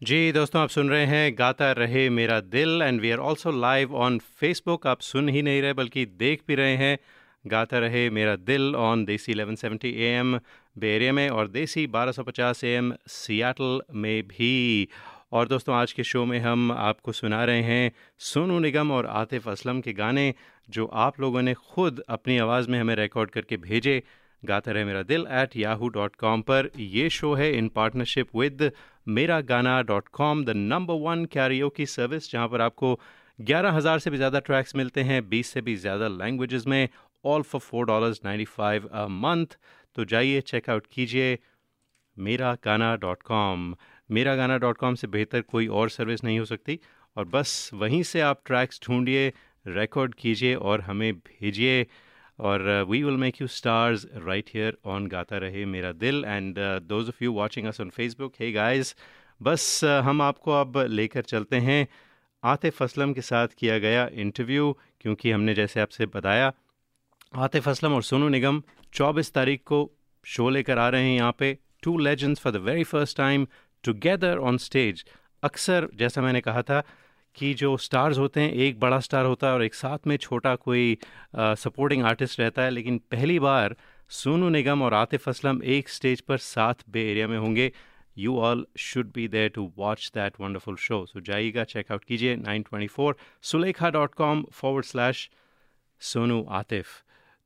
जी 0.03 0.33
दोस्तों, 0.33 0.63
आप 0.63 0.69
सुन 0.69 0.89
रहे 0.89 1.07
हैं 1.07 1.35
Gaata 1.39 1.73
Rahe 1.73 2.11
Mera 2.11 2.41
Dil 2.41 2.83
and 2.83 3.01
we 3.01 3.11
are 3.11 3.19
also 3.19 3.51
live 3.51 3.95
on 3.95 4.19
Facebook 4.19 4.87
आप 4.87 5.01
सुन 5.01 5.29
ही 5.29 5.43
नहीं 5.43 5.63
रहे, 5.63 5.73
बल्कि 5.73 6.07
देख 6.07 6.43
भी 6.49 6.55
रहे 6.55 6.77
हैं 6.77 6.99
गाता 7.47 7.79
रहे 7.79 8.11
मेरा 8.11 8.37
दिल 8.37 8.75
ऑन 8.77 9.05
देसी 9.05 9.35
1170 9.35 9.85
एएम 9.85 10.41
बे 10.79 10.95
एरिया 10.97 11.13
में, 11.13 11.29
और 11.29 11.49
देसी 11.49 11.87
1250 11.87 12.65
एएम 12.65 12.93
सियाटल 13.07 13.81
में 13.95 14.23
भी। 14.29 14.89
और 15.33 15.49
दोस्तों, 15.49 15.75
आज 15.75 15.93
के 15.93 16.03
शो 16.05 16.25
में 16.25 16.39
हम 16.41 16.73
आपको 16.73 17.13
सुना 17.13 17.45
रहे 17.45 17.63
हैं 17.63 17.93
सोनू 18.21 18.59
निगम 18.59 18.91
और 18.93 19.07
आतिफ 19.07 19.49
असलम 19.49 19.81
के 19.81 19.93
गाने, 19.93 20.35
जो 20.69 20.85
आप 20.87 21.21
लोगों 21.21 21.43
ने 21.43 21.55
खुद 21.55 22.03
अपनी 22.09 22.37
आवाज़ 22.39 22.69
में 22.71 22.79
हमें 22.81 22.95
रिकॉर्ड 22.97 23.31
करके 23.31 23.57
भेजे। 23.59 24.03
गाता 24.43 24.73
रहे 24.73 24.85
मेरा 24.85 25.03
दिल 25.05 25.27
एट 25.33 25.57
याहू 25.57 25.89
डॉट 25.89 26.17
कॉम 26.17 26.43
पर। 26.43 26.69
ये 26.79 27.09
शो 27.11 27.33
है 27.35 27.51
इन 27.53 27.69
partnership 27.71 28.37
with 28.37 28.71
Mera 29.09 29.41
Gaana 29.43 29.81
dot 29.83 30.09
com 30.13 30.45
the 30.45 30.51
number 30.51 31.01
one 31.01 31.25
karaoke 31.71 31.87
service 31.89 32.31
जहाँ 32.33 32.49
पर 32.49 32.61
आपको 32.61 32.99
ग्यारह 33.39 33.73
हज़ार 33.73 33.99
से 33.99 34.11
भी 34.11 34.17
ज़्यादा 34.17 34.39
ट्रैक्स 34.41 34.77
मिलते 34.77 35.03
हैं, 35.03 35.29
बीस 35.29 35.49
से 35.49 35.61
भी 35.61 35.75
ज़्यादा 35.77 36.09
लैंग्वेजेस 36.11 36.67
में 36.67 36.89
all 37.25 37.43
for 37.43 37.61
four 37.61 37.87
dollars 37.87 38.21
ninety 38.25 38.45
five 38.47 38.87
a 38.87 39.07
month 39.09 39.57
तो 39.97 40.05
जाइए 40.05 40.41
चेकआउट 40.43 40.87
कीजिए 40.93 41.39
मेरा 42.17 42.57
गाना 42.65 42.95
डॉट 42.97 43.23
कॉम 43.25 43.75
मेरा 44.17 44.35
गाना 44.37 44.59
डॉट 44.59 44.77
कॉम 44.79 44.95
से 44.95 45.07
बेहतर 45.07 45.41
कोई 45.41 45.67
और 45.81 45.91
सर्विस 45.91 46.25
नहीं 46.25 46.39
हो 46.39 46.45
सकती। 46.45 46.79
और 47.17 47.25
बस 47.25 47.71
वहीं 47.75 48.03
से 48.03 48.21
आप 48.21 48.41
ट्रैक्स 48.47 48.81
ढूंढिए 48.87 49.33
रिकॉर्ड 49.67 50.15
कीजिए 50.15 50.55
और 50.55 50.81
हमें 50.81 51.13
भेजिए। 51.15 51.87
और 52.39 52.63
we 52.89 53.03
will 53.03 53.17
make 53.17 53.41
you 53.41 53.47
stars 53.47 54.07
right 54.15 54.51
here 54.55 54.77
on 54.85 55.07
Gaata 55.07 55.39
Rahe 55.39 55.65
Mera 55.67 55.93
Dil. 55.93 56.25
And 56.25 56.57
those 56.83 57.09
of 57.09 57.25
you 57.25 57.33
watching 57.33 57.67
us 57.67 57.81
on 57.81 57.91
Facebook 57.91 58.33
hey 58.41 58.53
guys 58.53 58.95
बस 59.43 59.81
uh, 59.85 60.01
हम 60.05 60.23
आपको 60.23 60.53
अब 60.53 60.79
लेकर 60.91 61.23
चलते 61.23 61.57
हैं। 61.57 61.87
आतिफ 62.43 62.83
असलम 62.83 63.13
के 63.13 63.21
साथ 63.21 63.49
किया 63.59 63.79
गया 63.79 64.09
इंटरव्यू 64.13 64.73
क्योंकि 65.01 65.31
हमने 65.31 65.55
जैसे 65.55 65.81
आपसे 65.81 66.07
बताया 66.07 66.53
आतिफ 67.35 67.69
असलम 67.69 67.95
और 67.95 68.03
सोनू 68.03 68.29
निगम 68.29 68.63
24 68.95 69.33
तारीख 69.35 69.63
को 69.67 69.79
शो 70.27 70.49
लेकर 70.51 70.79
आ 70.79 70.89
रहे 70.89 71.09
हैं 71.09 71.17
यहाँ 71.17 71.37
पे। 71.39 71.59
Two 71.83 71.97
legends 71.99 72.41
for 72.41 72.53
the 72.53 72.57
very 72.57 72.85
first 72.85 73.17
time 73.17 73.47
together 73.85 74.39
on 74.39 74.59
stage 74.59 75.05
अक्सर, 75.43 75.89
जैसा 75.95 76.23
मैंने 76.23 76.41
कहा 76.41 76.63
था, 76.63 76.83
कि 77.37 77.53
जो 77.55 77.77
स्टार्स 77.77 78.19
होते 78.19 78.41
हैं, 78.41 78.53
एक 78.53 78.79
बड़ा 78.81 78.99
स्टार 79.01 79.25
होता 79.27 79.47
है 79.47 79.55
और 79.55 79.63
एक 79.65 79.75
साथ 79.75 80.07
में 80.07 80.17
छोटा 80.17 80.55
कोई 80.57 80.97
सपोर्टिंग 81.37 82.03
आर्टिस्ट 82.05 82.41
रहता 82.41 82.63
है, 82.63 82.71
लेकिन 82.71 82.99
पहली 83.11 83.39
बार 83.41 83.75
सोनू 84.11 84.49
निगम 84.49 84.83
और 84.83 84.95
आतिफ 84.95 85.29
असलम 85.29 85.63
एक 85.75 85.89
स्टेज 85.89 86.21
पर 86.21 86.39
साथ 86.39 86.85
बे 86.89 87.03
एरिया 87.11 87.29
में 87.29 87.39
होंगे। 87.39 87.71
You 88.19 88.37
all 88.39 88.67
should 88.79 89.11
be 89.13 89.27
there 89.29 89.49
to 89.49 89.71
watch 89.77 90.11
that 90.15 90.41
wonderful 90.41 90.77
show 90.77 91.05
so 91.07 91.21
जाइएगा 91.21 91.65
चेकआउट 91.65 92.05
कीजिए 92.05 92.37
nine 92.37 92.63
twenty 92.63 92.87
four 92.89 93.17
Sulekha 93.43 93.91
dot 93.91 94.15
com 94.15 94.45
forward 94.53 94.85
slash 94.85 95.29
Sonu 96.03 96.43
Atif. 96.53 96.87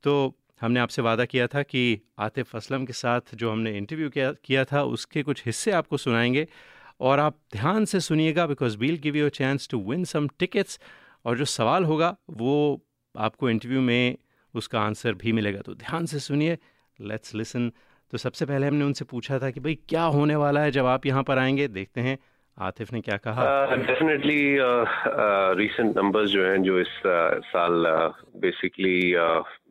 तो 0.05 0.35
हमने 0.60 0.80
आपसे 0.80 1.02
वादा 1.02 1.24
किया 1.24 1.46
था 1.46 1.62
कि 1.62 2.00
आतिफ 2.18 2.54
असलम 2.56 2.84
के 2.84 2.92
साथ 2.92 3.34
जो 3.34 3.50
हमने 3.50 3.76
इंटरव्यू 3.76 4.08
किया 4.10 4.32
किया 4.44 4.64
था 4.64 4.82
उसके 4.84 5.22
कुछ 5.22 5.42
हिस्से 5.46 5.70
आपको 5.72 5.96
सुनाएँगे। 5.96 6.46
और 7.00 7.18
आप 7.18 7.36
ध्यान 7.52 7.84
से 7.84 8.00
सुनिएगा 8.00 8.46
because 8.46 8.78
we'll 8.78 8.96
give 8.98 9.16
you 9.16 9.26
a 9.26 9.28
chance 9.28 9.68
to 9.70 9.78
win 9.90 10.04
some 10.04 10.28
tickets 10.38 10.80
और 11.24 11.36
जो 11.38 11.44
सवाल 11.44 11.84
होगा 11.84 12.16
वो 12.30 12.54
आपको 13.14 13.50
इंटरव्यू 13.50 13.80
में 13.80 14.16
उसका 14.54 14.80
आंसर 14.80 15.14
भी 15.14 15.32
मिलेगा। 15.32 15.60
तो 15.60 15.74
ध्यान 15.74 16.06
से 16.06 16.18
सुनिए 16.18 16.58
लेट्स 16.98 17.34
लिसन 17.34 17.70
तो 18.12 18.18
सबसे 18.18 18.46
पहले 18.46 18.66
हमने 18.66 18.84
उनसे 18.84 19.04
पूछा 19.04 19.38
था 19.38 19.50
कि 19.50 19.60
भाई 19.60 19.74
क्या 19.88 20.02
होने 20.02 20.36
वाला 20.36 20.60
है 20.60 20.70
जब 20.70 20.86
आप 20.86 21.06
यहाँ 21.06 21.22
पर 21.22 21.38
आएँगे? 21.38 21.68
देखते 21.68 22.00
हैं 22.00 22.18
आतिफ 22.58 22.92
ने 22.92 23.00
क्या 23.00 23.16
कहा। 23.16 23.74
डेफिनेटली 23.76 24.56
रीसेंट 25.58 25.96
नंबर्स 25.96 26.30
जो 26.30 26.44
हैं 26.46 26.62
जो 26.62 26.78
इस 26.80 26.96
uh, 26.98 27.44
साल 27.46 27.84
बेसिकली 28.36 29.12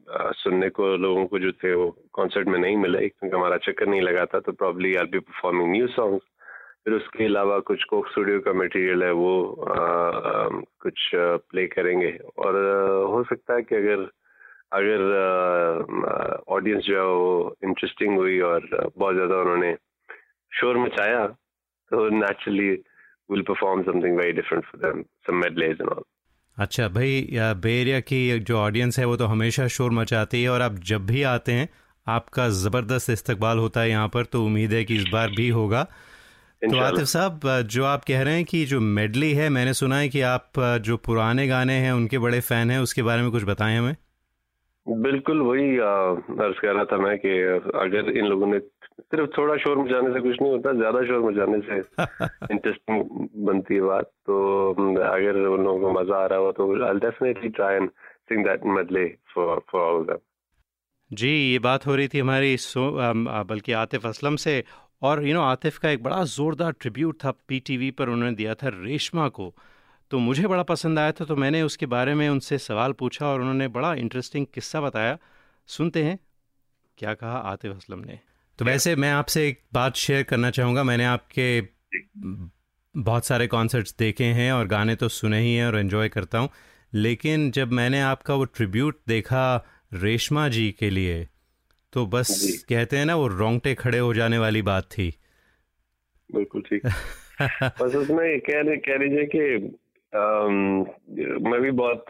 सुनने 0.10 0.70
को 0.70 0.98
लोगों 0.98 1.26
को 1.26 1.40
जो 1.40 1.52
थे 1.52 1.74
वो 1.74 1.98
कॉन्सर्ट 2.14 2.48
में 2.48 2.60
नहीं 2.60 2.78
मिले 2.78 3.08
क्योंकि 3.10 3.38
हमारा 3.38 3.58
चक्कर 3.58 3.88
नहीं 3.88 4.02
लगा 4.02 4.26
था 4.26 4.40
तो 4.40 4.52
probably 4.52 4.96
I 4.96 5.06
be 5.06 5.20
performing 5.20 5.72
new 5.72 5.88
songs 5.88 6.24
फिर 6.86 6.94
उसके 6.94 7.26
अलावा 7.26 7.60
कुछ 7.60 7.84
कोक 7.84 8.08
स्टूडियो 8.08 8.40
का 8.40 8.54
मटेरियल 8.54 9.04
है 9.04 9.12
वो 9.12 9.54
आ, 9.70 9.80
कुछ 10.82 11.12
प्ले 11.16 11.68
करेंगे। 11.68 12.20
और 12.38 12.56
आ, 12.56 13.08
हो 13.08 13.24
सकता 13.24 13.54
है 13.54 13.62
कि 13.62 13.76
अगर 13.76 14.10
अगर 14.74 15.02
ऑडियंस 16.48 16.84
जो 16.84 16.96
है 16.96 17.06
वो 17.06 17.56
इंटरेस्टिंग 17.64 18.18
हुई 18.18 18.40
और 18.40 18.92
बहुत 18.98 19.16
ज़्यादा 19.16 19.38
उन्होंने 19.38 19.76
शोर 20.52 20.78
मचाया 20.78 21.28
तो 21.92 22.10
naturally 22.10 22.70
will 23.32 23.42
perform 23.42 23.84
something 23.84 24.18
very 24.18 24.32
different 24.32 24.66
for 24.66 24.82
them 24.82 25.04
some 25.28 25.36
medleys 25.36 25.78
and 25.82 25.90
all 25.90 26.04
अच्छा 26.58 26.88
भाई 26.88 27.28
बे 27.64 27.72
एरिया 27.82 28.00
की 28.00 28.40
जो 28.40 28.58
ऑडियंस 28.58 28.98
है 29.00 29.06
वो 29.06 29.16
तो 29.18 29.26
हमेशा 29.26 29.68
शोर 29.68 29.92
मचाती 29.92 30.42
है 30.44 30.50
और 30.50 30.62
आप 30.62 30.76
जब 30.86 31.06
भी 31.06 31.22
आते 31.32 31.52
हैं 31.52 31.68
आपका 32.08 32.48
ज़बरदस्त 32.60 33.10
इस्तकबाल 33.10 33.58
होता 33.58 33.82
है 33.82 33.90
यहाँ 33.90 34.08
पर 34.08 34.26
तो 34.26 34.44
उम्मीद 34.46 34.74
है 34.74 34.84
कि 34.86 34.96
इस 34.96 35.04
बार 35.08 35.30
भी 35.32 35.48
होगा। 35.50 35.84
तो 36.62 36.78
आतिफ 36.80 37.06
साहब 37.08 37.40
जो 37.72 37.84
आप 37.86 38.04
कह 38.04 38.22
रहे 38.22 38.36
हैं 38.36 38.46
कि 38.46 38.66
जो 38.66 38.80
मेडली 38.80 39.32
है 39.34 39.50
मैंने 39.50 39.74
सुना 39.74 39.98
है 39.98 40.10
कि 40.10 40.22
आप 40.30 40.60
जो 40.86 40.98
पुराने 41.06 41.48
गाने 41.48 41.74
हैं 41.74 41.92
उनके 41.92 42.20
बड़े 42.20 42.40
फ़ैन 42.42 42.72
हैं 42.72 42.80
उसके 42.80 43.04
बारे 43.04 43.22
में 43.22 43.32
कुछ 43.32 43.44
बताएँ 43.44 43.78
हमें। 43.78 43.96
बिल्कुल 44.88 45.42
वही 45.42 45.78
अर्ज़ 45.78 46.60
कह 46.60 46.72
रहा 46.72 46.84
था 46.86 46.98
मैं 46.98 47.18
कि 47.18 47.30
अगर 47.80 48.10
इन 48.18 48.26
लोगों 48.26 48.48
ने 48.48 48.60
सिर्फ़ 49.00 49.30
थोड़ा 49.38 49.56
शोर 49.58 49.78
मचाने 49.78 50.14
से 50.14 50.20
कुछ 50.22 50.42
नहीं 50.42 50.52
होता 50.52 50.74
ज़्यादा 50.74 51.02
शोर 51.08 51.20
मचाने 51.22 51.60
से 51.62 51.78
इंटरेस्टिंग 52.54 53.28
बनती 53.46 53.76
है 53.76 53.82
बात। 53.84 54.06
तो 54.26 54.40
अगर 55.04 55.38
उन 55.48 55.64
लोगों 55.64 55.80
को 55.82 55.92
मज़ा 56.00 56.18
आ 56.18 56.26
रहा 56.26 56.40
हो 56.40 56.52
तो 56.52 56.72
I 56.88 57.00
definitely 57.00 57.50
try 57.60 57.76
and 57.76 57.90
sing 58.30 58.44
that 58.46 58.66
medley 58.78 59.06
for 59.34 59.62
for 59.72 59.82
all 59.84 60.04
them 60.06 60.18
जी 61.12 61.30
ये 61.30 61.60
बात 61.60 61.86
हो 61.88 61.96
रही 61.96 62.08
थी 62.08 62.20
हमारी 62.20 62.58
सो 62.60 62.90
बल्कि 63.50 63.72
आतिफ 63.82 64.06
असलम 64.06 64.36
से। 64.36 64.64
और 65.02 65.24
यू 65.26 65.34
नो 65.34 65.42
आतिफ 65.42 65.78
का 65.78 65.90
एक 65.90 66.04
बड़ा 66.04 66.24
ज़ोरदार 66.26 66.72
ट्रिब्यूट 66.82 67.18
था 67.24 67.32
पीटीवी 67.48 67.90
पर 67.92 68.10
उन्होंने 68.10 68.36
दिया 68.36 68.54
था 68.56 68.70
रेशमा 68.76 69.28
को। 69.30 69.54
तो 70.12 70.20
मुझे 70.20 70.48
बड़ा 70.48 70.64
पसंद 70.64 71.00
आया 71.00 71.12
था 71.12 71.26
तो 71.26 71.36
मैंने 71.36 71.62
उसके 71.62 71.86
बारे 71.86 72.14
में 72.16 72.28
उनसे 72.30 72.58
सवाल 72.60 72.94
पूछा 72.94 73.28
और 73.28 73.42
उन्होंने 73.42 73.68
बड़ा 73.70 73.94
इंटरेस्टिंग 73.96 74.46
किस्सा 74.54 74.82
बताया। 74.82 75.18
सुनते 75.70 76.04
हैं 76.04 76.18
क्या 76.98 77.14
कहा 77.14 77.38
आतिफ 77.52 77.76
असलम 77.76 78.00
ने। 78.00 78.20
तो 78.60 78.66
वैसे 78.66 78.96
मैं 78.96 79.12
आपसे 79.12 79.48
एक 79.48 79.62
बात 79.74 79.96
शेयर 79.96 80.24
करना 80.24 80.50
चाहूँगा। 80.52 80.84
मैंने 80.84 81.06
आपके 81.06 81.62
बहुत 82.98 83.26
सारे 83.26 83.48
कॉन्सर्ट्स 83.48 83.96
देखे 84.00 84.24
हैं 84.24 84.52
और 84.52 84.68
गाने 84.68 84.96
तो 84.96 85.08
सुने 85.08 85.40
ही 85.40 85.56
हैं 85.56 85.66
और 85.68 85.80
इन्जॉय 85.80 86.10
करता 86.10 86.38
हूँ। 86.38 86.50
लेकिन 86.94 87.52
जब 87.52 87.72
मैंने 87.72 88.02
आपका 88.02 88.34
वो 88.34 88.46
ट्रिब्यूट 88.46 89.00
देखा 89.08 89.66
रेशमा 89.94 90.48
जी 90.50 90.72
के 90.80 90.90
लिए 90.90 91.28
तो 91.94 92.06
बस 92.06 92.66
कहते 92.70 92.98
हैं 92.98 93.06
ना 93.06 93.16
वो 93.16 93.28
रोंगटे 93.28 93.74
खड़े 93.76 94.00
हो 94.00 94.14
जाने 94.14 94.38
वाली 94.38 94.62
बात 94.62 94.84
थी। 94.84 95.14
बिल्कुल 96.30 96.62
ठीक। 96.62 96.86
बस 97.82 97.96
उसमें 97.96 98.40
कह 98.40 98.76
कह 98.76 98.98
लीजिए 98.98 99.26
कि 99.36 99.58
मैं 101.50 101.62
भी 101.62 101.72
बहुत 101.72 102.06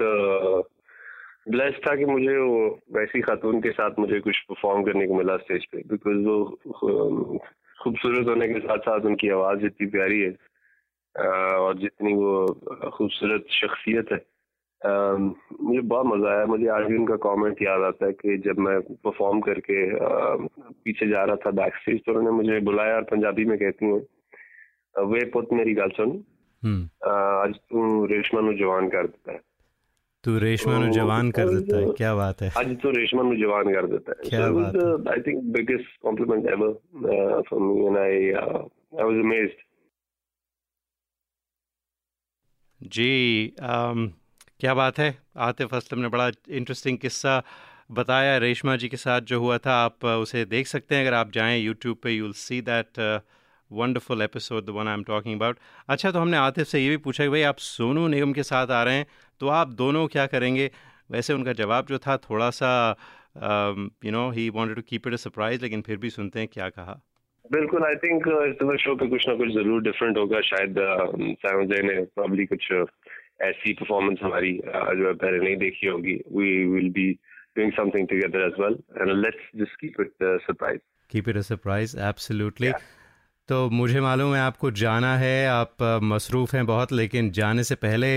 ब्लेस 1.49 1.73
था 1.73 1.95
कि 1.95 2.05
मुझे 2.05 2.37
वो 2.37 2.79
वैसी 2.91 3.21
खातून 3.21 3.61
के 3.61 3.71
साथ 3.71 3.91
मुझे 3.99 4.19
कुछ 4.19 4.39
परफॉर्म 4.39 4.83
करने 4.83 5.07
को 5.07 5.13
मिला 5.13 5.37
स्टेज 5.37 5.65
पे 5.65 5.77
बिकॉज़ 5.77 6.17
वो 6.17 6.59
um, 6.65 7.39
खूबसूरत 7.83 8.27
होने 8.27 8.47
के 8.47 8.59
साथ 8.59 8.77
साथ 8.77 8.99
उनकी 8.99 9.29
आवाज़ 9.29 9.65
इतनी 9.65 9.87
प्यारी 9.87 10.21
है 10.21 10.31
uh, 10.31 11.55
और 11.55 11.77
जितनी 11.77 12.13
वो 12.13 12.45
खूबसूरत 12.93 13.45
शख्सियत 13.49 14.11
है। 14.11 14.25
um, 14.91 15.33
मुझे 15.61 15.81
बहुत 15.81 16.05
मज़ा 16.05 16.35
आया 16.35 16.45
मुझे 16.45 16.67
आज 16.67 16.83
भी 16.83 16.97
उनका 16.97 17.15
कमेंट 17.15 17.61
याद 17.61 17.81
आता 17.81 18.05
है 18.05 18.11
कि 18.11 18.37
जब 18.37 18.59
मैं 18.59 18.81
परफॉर्म 18.81 19.41
करके 19.41 19.91
um, 19.95 20.49
पीछे 20.83 21.07
जा 21.07 21.23
रहा 21.23 21.35
था 21.35 21.51
बैक 21.51 21.75
स्टेज 21.75 21.99
तो 22.05 22.11
उन्होंने 22.11 22.31
मुझे 22.31 22.59
बुलाया 22.59 22.95
और 22.95 23.03
पंजाबी 23.03 23.45
में 23.45 23.57
कहती 23.59 23.85
हूँ 23.85 24.05
वे 24.99 25.25
पुत 25.25 25.49
मेरी 25.53 25.73
गल 25.73 25.89
सुन 25.89 26.23
हम्म। 26.63 26.83
आज 27.09 27.55
तू 27.55 28.05
रेशमा 28.05 28.51
जवान 28.51 28.89
कर 28.89 29.07
देता 29.07 29.31
है। 29.31 29.41
तो 30.23 30.37
रेशमा 30.39 30.73
तो, 30.77 30.91
जवान 30.93 31.29
कर 31.31 31.49
देता 31.49 31.77
है 31.77 31.91
क्या 31.97 32.13
बात 32.15 32.41
है? 32.41 32.51
आज 32.57 32.75
तो 32.81 32.89
रेशमा 32.91 33.23
जवान 33.35 33.73
कर 33.73 33.87
देता 33.87 34.11
है। 34.11 34.29
क्या 34.29 34.47
so 34.47 34.53
बात 34.55 35.07
I 35.07 35.21
think 35.27 35.43
biggest 35.53 36.01
compliment 36.01 36.47
ever 36.51 37.41
for 37.49 37.59
me 37.59 37.85
and 37.85 37.97
I 37.97 38.31
I 38.33 39.03
was 39.03 39.23
amazed 39.23 39.65
ji 42.81 43.53
um, 43.57 44.09
क्या 44.59 44.73
बात 44.73 44.99
है? 44.99 45.17
आतिफ 45.37 45.73
असलम 45.73 45.99
ने 45.99 46.07
बड़ा 46.09 46.29
इंटरेस्टिंग 46.49 46.97
किस्सा 46.97 47.41
बताया। 47.91 48.37
रेशमा 48.37 48.75
जी 48.75 48.87
के 48.89 48.97
साथ 48.97 49.21
जो 49.21 49.39
हुआ 49.39 49.57
था 49.57 49.73
आप 49.85 49.99
uh, 49.99 50.17
उसे 50.23 50.45
देख 50.45 50.67
सकते 50.67 50.95
हैं। 50.95 51.01
अगर 51.05 51.13
आप 51.13 51.31
जाएँ 51.31 51.59
यूट्यूब 51.59 51.97
पे 52.03 52.11
you 52.11 52.23
will 52.23 52.33
see 52.33 52.61
that 52.61 52.99
wonderful 53.71 54.21
episode 54.21 54.65
the 54.65 54.69
one 54.69 54.87
I 54.87 54.93
am 54.93 55.03
talking 55.03 55.35
about 55.35 55.57
अच्छा 55.89 56.11
तो 56.11 56.19
हमने 56.19 56.37
आतिफ 56.37 56.67
से 56.67 56.79
ये 56.79 56.89
भी 56.89 56.97
पूछा 56.97 57.23
कि 57.23 57.29
भाई 57.29 57.41
आप 57.43 57.57
सोनू 57.59 58.07
निगम 58.07 58.33
के 58.33 58.43
साथ 58.43 58.67
आ 58.67 58.83
रहे 58.83 58.95
हैं। 58.95 59.05
तो 59.39 59.47
आप 59.47 59.73
दोनों 59.73 60.07
क्या 60.07 60.25
करेंगे? 60.27 60.69
वैसे 61.11 61.33
उनका 61.33 61.53
जवाब 61.53 61.85
जो 61.89 61.97
था 61.97 62.17
थोड़ा 62.29 62.49
सा 62.51 62.69
you 64.05 64.11
know 64.11 64.29
he 64.31 64.49
wanted 64.55 64.75
to 64.75 64.81
keep 64.89 65.07
it 65.07 65.13
a 65.13 65.17
surprise 65.17 65.61
लेकिन 65.61 65.81
फिर 65.81 65.97
भी 65.97 66.09
सुनते 66.09 66.39
हैं 66.39 66.47
क्या 66.53 66.69
कहा। 66.69 66.99
बिल्कुल 67.51 67.83
आई 67.85 67.95
थिंक 68.03 68.27
इस 68.27 68.83
शो 68.83 68.95
पे 68.95 69.07
कुछ 69.09 69.27
ना 69.27 69.35
कुछ 69.35 69.53
ज़रूर 69.53 69.81
डिफरेंट 69.83 70.17
होगा 70.17 70.41
शायद 70.47 70.75
संजय 71.45 71.81
ने 71.83 72.01
प्रॉब्ली 72.15 72.45
कुछ 72.45 72.71
ऐसी 73.41 73.73
परफॉर्मेंस 73.73 74.19
हमारी 74.23 74.51
जो 74.57 75.07
है 75.07 75.13
पहले 75.13 75.43
नहीं 75.43 75.55
देखी 75.57 75.87
होगी। 75.87 76.15
We 76.37 76.51
will 76.73 76.89
be 76.99 77.07
doing 77.57 77.71
something 77.75 78.07
together 78.09 78.41
as 78.45 78.57
well 78.61 78.75
and 79.03 79.11
let's 79.19 79.45
just 79.59 79.77
keep 79.83 79.95
it 80.01 80.25
a 80.25 80.33
surprise. 80.41 80.81
Keep 81.11 81.29
it 81.31 81.37
a 81.37 81.41
surprise 81.45 81.95
absolutely. 82.07 82.67
Yeah. 82.67 82.83
तो 83.49 83.69
मुझे 83.69 84.01
मालूम 84.01 84.33
है 84.35 84.41
आपको 84.41 84.71
जाना 84.81 85.15
है 85.17 85.47
आप 85.47 85.83
मसरूफ़ 86.03 86.55
हैं 86.55 86.65
बहुत 86.65 86.91
लेकिन 86.91 87.31
जाने 87.37 87.63
से 87.63 87.75
पहले 87.85 88.09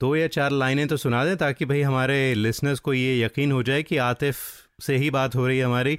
दो 0.00 0.16
या 0.16 0.26
चार 0.26 0.50
लाइनें 0.50 0.88
तो 0.88 0.96
सुना 0.96 1.24
दें 1.24 1.36
ताकि 1.36 1.64
भाई 1.64 1.82
हमारे 1.82 2.34
लिसनर्स 2.34 2.80
को 2.80 2.92
ये 2.92 3.24
यकीन 3.24 3.52
हो 3.52 3.62
जाए 3.62 3.82
कि 3.82 3.96
आतिफ 3.96 4.34
से 4.80 4.96
ही 4.96 5.10
बात 5.10 5.34
हो 5.34 5.46
रही 5.46 5.58
है 5.58 5.64
हमारी। 5.64 5.98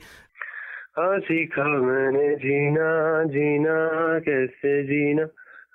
हाँ 0.97 1.19
सीखा 1.19 1.63
मैंने 1.63 2.35
जीना 2.35 3.23
जीना, 3.23 3.75
कैसे 4.19 4.83
जीना? 4.83 5.27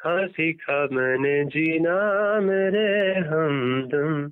हाँ 0.04 0.26
सीखा 0.26 0.88
मैंने 0.92 1.44
जीना, 1.44 1.96
मेरे 2.40 3.18
हमदम। 3.20 4.30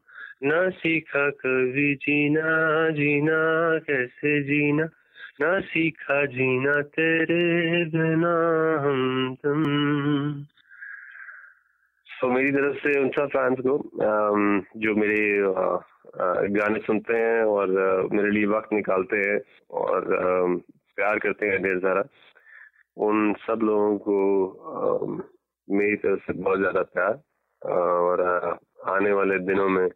ना 0.49 0.71
सीखा 0.71 1.31
कभी 1.31 1.95
जीना 1.95 2.91
जीना, 2.91 3.79
कैसे 3.79 4.43
जीना? 4.43 4.85
ना 5.41 5.61
सीखा 5.61 6.27
जीना 6.27 6.83
तेरे 6.83 7.85
बिना 7.85 8.35
हम 8.83 10.47
तुम 12.25 12.33
तो 12.33 12.37
मेरी 12.37 12.51
तरफ़ 12.53 12.77
से 12.77 13.01
उन 13.01 13.09
सब 13.09 13.29
फैंस 13.29 13.59
को 13.67 13.75
जो 14.81 14.95
मेरे 14.97 15.21
गाने 16.57 16.79
सुनते 16.79 17.17
हैं 17.17 17.43
और 17.45 17.69
मेरे 18.13 18.31
लिए 18.31 18.47
वक्त 18.47 18.73
निकालते 18.73 19.17
हैं 19.17 19.41
और 19.71 20.07
प्यार 20.97 21.19
करते 21.19 21.47
हैं 21.47 21.63
ढेर 21.63 21.79
सारा 21.79 22.05
उन 22.97 23.33
सब 23.41 23.59
लोगों 23.63 23.99
को 23.99 24.17
मेरी 25.69 25.97
तरफ़ 25.97 26.21
से 26.21 26.33
बहुत 26.33 26.59
ज़्यादा 26.59 26.83
प्यार 26.95 27.13
और 27.73 28.25
आने 28.95 29.13
वाले 29.13 29.39
दिनों 29.45 29.69
में 29.69 29.87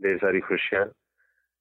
ढेर 0.00 0.16
सारी 0.16 0.40
खुशियाँ 0.40 0.84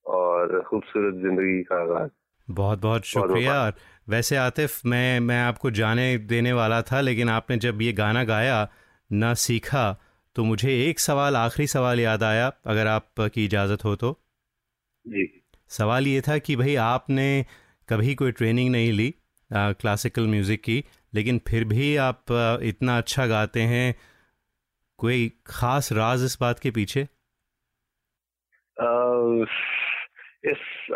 और 0.05 0.61
खूबसूरत 0.61 1.21
ज़िंदगी 1.21 1.61
का 1.63 1.81
आगाज़। 1.81 2.09
बहुत 2.47 2.81
बहुत 2.81 3.05
शुक्रिया। 3.05 3.61
और 3.63 3.73
वैसे 4.09 4.35
आतिफ 4.37 4.81
मैं 4.85 5.19
मैं 5.19 5.41
आपको 5.43 5.71
जाने 5.71 6.17
देने 6.17 6.53
वाला 6.53 6.81
था 6.81 7.01
लेकिन 7.01 7.29
आपने 7.29 7.57
जब 7.57 7.81
ये 7.81 7.93
गाना 7.93 8.23
गाया 8.23 8.67
ना 9.11 9.33
सीखा 9.33 10.03
तो 10.35 10.43
मुझे 10.43 10.89
एक 10.89 10.99
सवाल 10.99 11.35
आखिरी 11.35 11.67
सवाल 11.67 11.99
याद 11.99 12.23
आया 12.23 12.51
अगर 12.65 12.87
आपकी 12.87 13.45
इजाज़त 13.45 13.85
हो 13.85 13.95
तो। 13.95 14.21
जी। 15.07 15.43
सवाल 15.67 16.07
ये 16.07 16.21
था 16.21 16.37
कि 16.37 16.55
भाई 16.55 16.75
आपने 16.75 17.45
कभी 17.89 18.15
कोई 18.15 18.31
ट्रेनिंग 18.31 18.71
नहीं 18.71 18.91
ली 18.91 19.15
क्लासिकल 19.53 20.27
म्यूज़िक 20.27 20.61
की 20.61 20.83
लेकिन 21.13 21.41
फिर 21.47 21.63
भी 21.63 21.95
आप 21.95 22.31
आ, 22.31 22.57
इतना 22.61 22.97
अच्छा 22.97 23.25
गाते 23.25 23.61
हैं 23.61 23.95
कोई 24.97 25.31
ख़ास 25.47 25.91
राज 25.91 26.23
इस 26.23 26.37
बात 26.41 26.59
के 26.59 26.71
पीछे? 26.71 27.07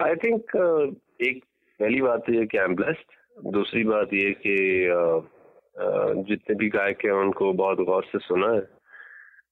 आई 0.03 0.15
थिंक 0.15 0.41
uh, 0.41 0.95
एक 1.27 1.45
पहली 1.79 2.01
बात 2.01 2.19
तो 2.19 2.33
ये 2.33 2.45
कि 2.45 2.57
आई 2.57 2.65
एम 2.65 2.75
ब्लेस्ड 2.75 3.05
दूसरी 3.51 3.83
बात 3.83 4.13
ये 4.13 4.31
कि 4.31 4.87
uh, 4.89 5.25
uh, 5.25 5.40
जितने 5.75 6.55
भी 6.55 6.69
गायक 6.69 7.05
हैं, 7.05 7.11
उनको 7.11 7.51
बहुत 7.53 7.77
गौर 7.77 8.03
से 8.03 8.19
सुना 8.19 8.53
है। 8.53 8.67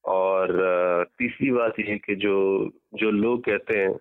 और 0.04 1.06
तीसरी 1.18 1.50
बात 1.50 1.78
ये 1.80 1.96
कि 1.98 2.14
जो 2.16 2.34
जो 2.94 3.10
लोग 3.10 3.44
कहते 3.44 3.78
हैं, 3.78 3.94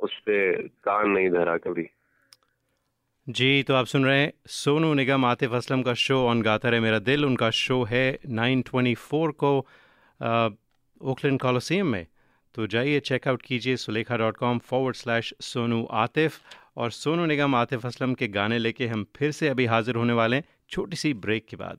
उस 0.00 0.18
पर 0.18 0.62
कान 0.84 1.10
नहीं 1.10 1.30
धरा 1.30 1.56
कभी। 1.56 1.86
जी 3.26 3.62
तो 3.62 3.74
आप 3.74 3.86
सुन 3.86 4.04
रहे 4.04 4.20
हैं 4.20 4.32
सोनू 4.46 4.92
निगम, 4.94 5.24
आतिफ 5.24 5.52
असलम 5.52 5.82
का 5.82 5.94
शो 5.94 6.18
ऑन 6.26 6.42
गाता 6.42 6.68
रहे 6.68 6.80
मेरा 6.80 6.98
दिल। 6.98 7.24
उनका 7.24 7.50
शो 7.50 7.82
है 7.84 8.18
924 8.26 9.32
को 9.32 9.58
ओकलैंड 11.00 11.40
कॉलोसियम 11.40 11.86
में। 11.86 12.06
तो 12.54 12.66
जाइए 12.66 13.00
चेकआउट 13.00 13.42
कीजिए 13.42 13.76
Sulekha 13.76 14.16
dot 14.16 14.36
com 14.36 14.58
forward 14.58 14.96
slash 14.96 15.34
Sonu 15.40 15.84
Atif. 15.90 16.38
और 16.76 16.90
सोनू 16.90 17.26
निगम, 17.26 17.54
आतिफ 17.54 17.86
असलम 17.86 18.14
के 18.14 18.28
गाने 18.28 18.58
लेके 18.58 18.86
हम 18.86 19.04
फिर 19.16 19.30
से 19.30 19.48
अभी 19.48 19.66
हाजिर 19.66 19.94
होने 19.94 20.12
वाले 20.12 20.36
हैं। 20.36 20.44
छोटी 20.70 20.96
सी 20.96 21.12
ब्रेक 21.24 21.46
के 21.50 21.56
बाद। 21.56 21.78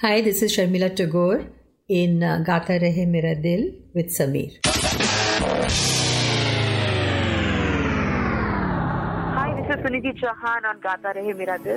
Hi 0.00 0.22
this 0.22 0.42
is 0.42 0.52
Sharmila 0.54 0.88
Tagore 0.98 1.36
in 1.90 2.20
Gaata 2.46 2.76
Rahe 2.84 3.04
Mera 3.06 3.34
Dil 3.42 3.62
with 3.96 4.08
Sameer 4.18 4.60
hi 9.36 9.50
this 9.56 9.70
is 9.70 9.82
Sunidhi 9.82 10.12
Chauhan 10.20 10.66
और 10.66 10.76
गाता 10.86 11.10
रहे 11.18 11.32
मेरा 11.34 11.56
दिल 11.66 11.76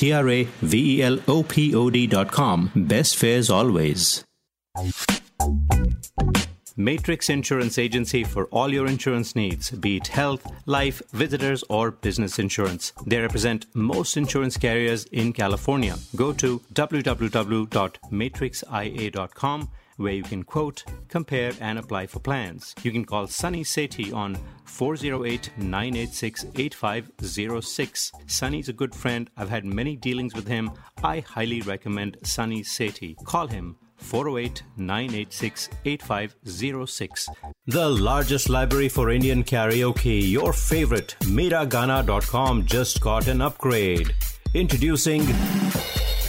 T 0.00 0.12
R 0.14 0.30
A 0.30 0.44
V 0.62 0.96
E 0.96 1.02
L 1.02 1.18
O 1.28 1.42
P 1.42 1.74
O 1.74 1.90
D.com. 1.90 2.70
Best 2.74 3.16
fares 3.16 3.50
always. 3.50 4.24
Matrix 6.74 7.28
Insurance 7.28 7.78
Agency 7.78 8.24
for 8.24 8.46
all 8.46 8.72
your 8.72 8.86
insurance 8.86 9.36
needs, 9.36 9.70
be 9.70 9.98
it 9.98 10.06
health, 10.06 10.50
life, 10.64 11.02
visitors, 11.12 11.62
or 11.68 11.90
business 11.90 12.38
insurance. 12.38 12.94
They 13.06 13.18
represent 13.18 13.66
most 13.74 14.16
insurance 14.16 14.56
carriers 14.56 15.04
in 15.12 15.34
California. 15.34 15.96
Go 16.16 16.32
to 16.32 16.62
www.matrixia.com 16.72 19.68
where 20.00 20.14
you 20.14 20.22
can 20.22 20.42
quote, 20.42 20.84
compare, 21.08 21.52
and 21.60 21.78
apply 21.78 22.06
for 22.06 22.18
plans. 22.18 22.74
You 22.82 22.90
can 22.90 23.04
call 23.04 23.26
Sunny 23.26 23.62
Sethi 23.62 24.12
on 24.14 24.38
408 24.64 25.50
986 25.58 26.46
8506. 26.56 28.12
Sunny's 28.26 28.68
a 28.68 28.72
good 28.72 28.94
friend. 28.94 29.30
I've 29.36 29.50
had 29.50 29.64
many 29.64 29.96
dealings 29.96 30.34
with 30.34 30.46
him. 30.46 30.70
I 31.04 31.20
highly 31.20 31.60
recommend 31.60 32.16
Sunny 32.22 32.62
Sethi. 32.62 33.22
Call 33.24 33.46
him 33.46 33.76
408 33.98 34.62
986 34.76 35.68
8506. 35.84 37.28
The 37.66 37.88
largest 37.88 38.48
library 38.48 38.88
for 38.88 39.10
Indian 39.10 39.44
karaoke, 39.44 40.30
your 40.30 40.52
favorite, 40.52 41.16
Miragana.com 41.20 42.64
just 42.64 43.00
got 43.00 43.28
an 43.28 43.42
upgrade. 43.42 44.14
Introducing 44.54 45.22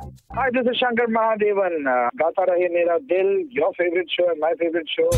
Hi, 0.00 0.50
this 0.50 0.66
is 0.66 0.76
Shankar 0.78 1.06
Mahadevan. 1.08 1.86
Uh, 1.90 2.10
Gaata 2.16 2.44
Rahe 2.44 2.68
Mera 2.68 2.96
Dil 3.10 3.28
your 3.52 3.70
favourite 3.72 4.08
show 4.10 4.24
my 4.40 4.54
favourite 4.54 4.88
show 4.88 5.08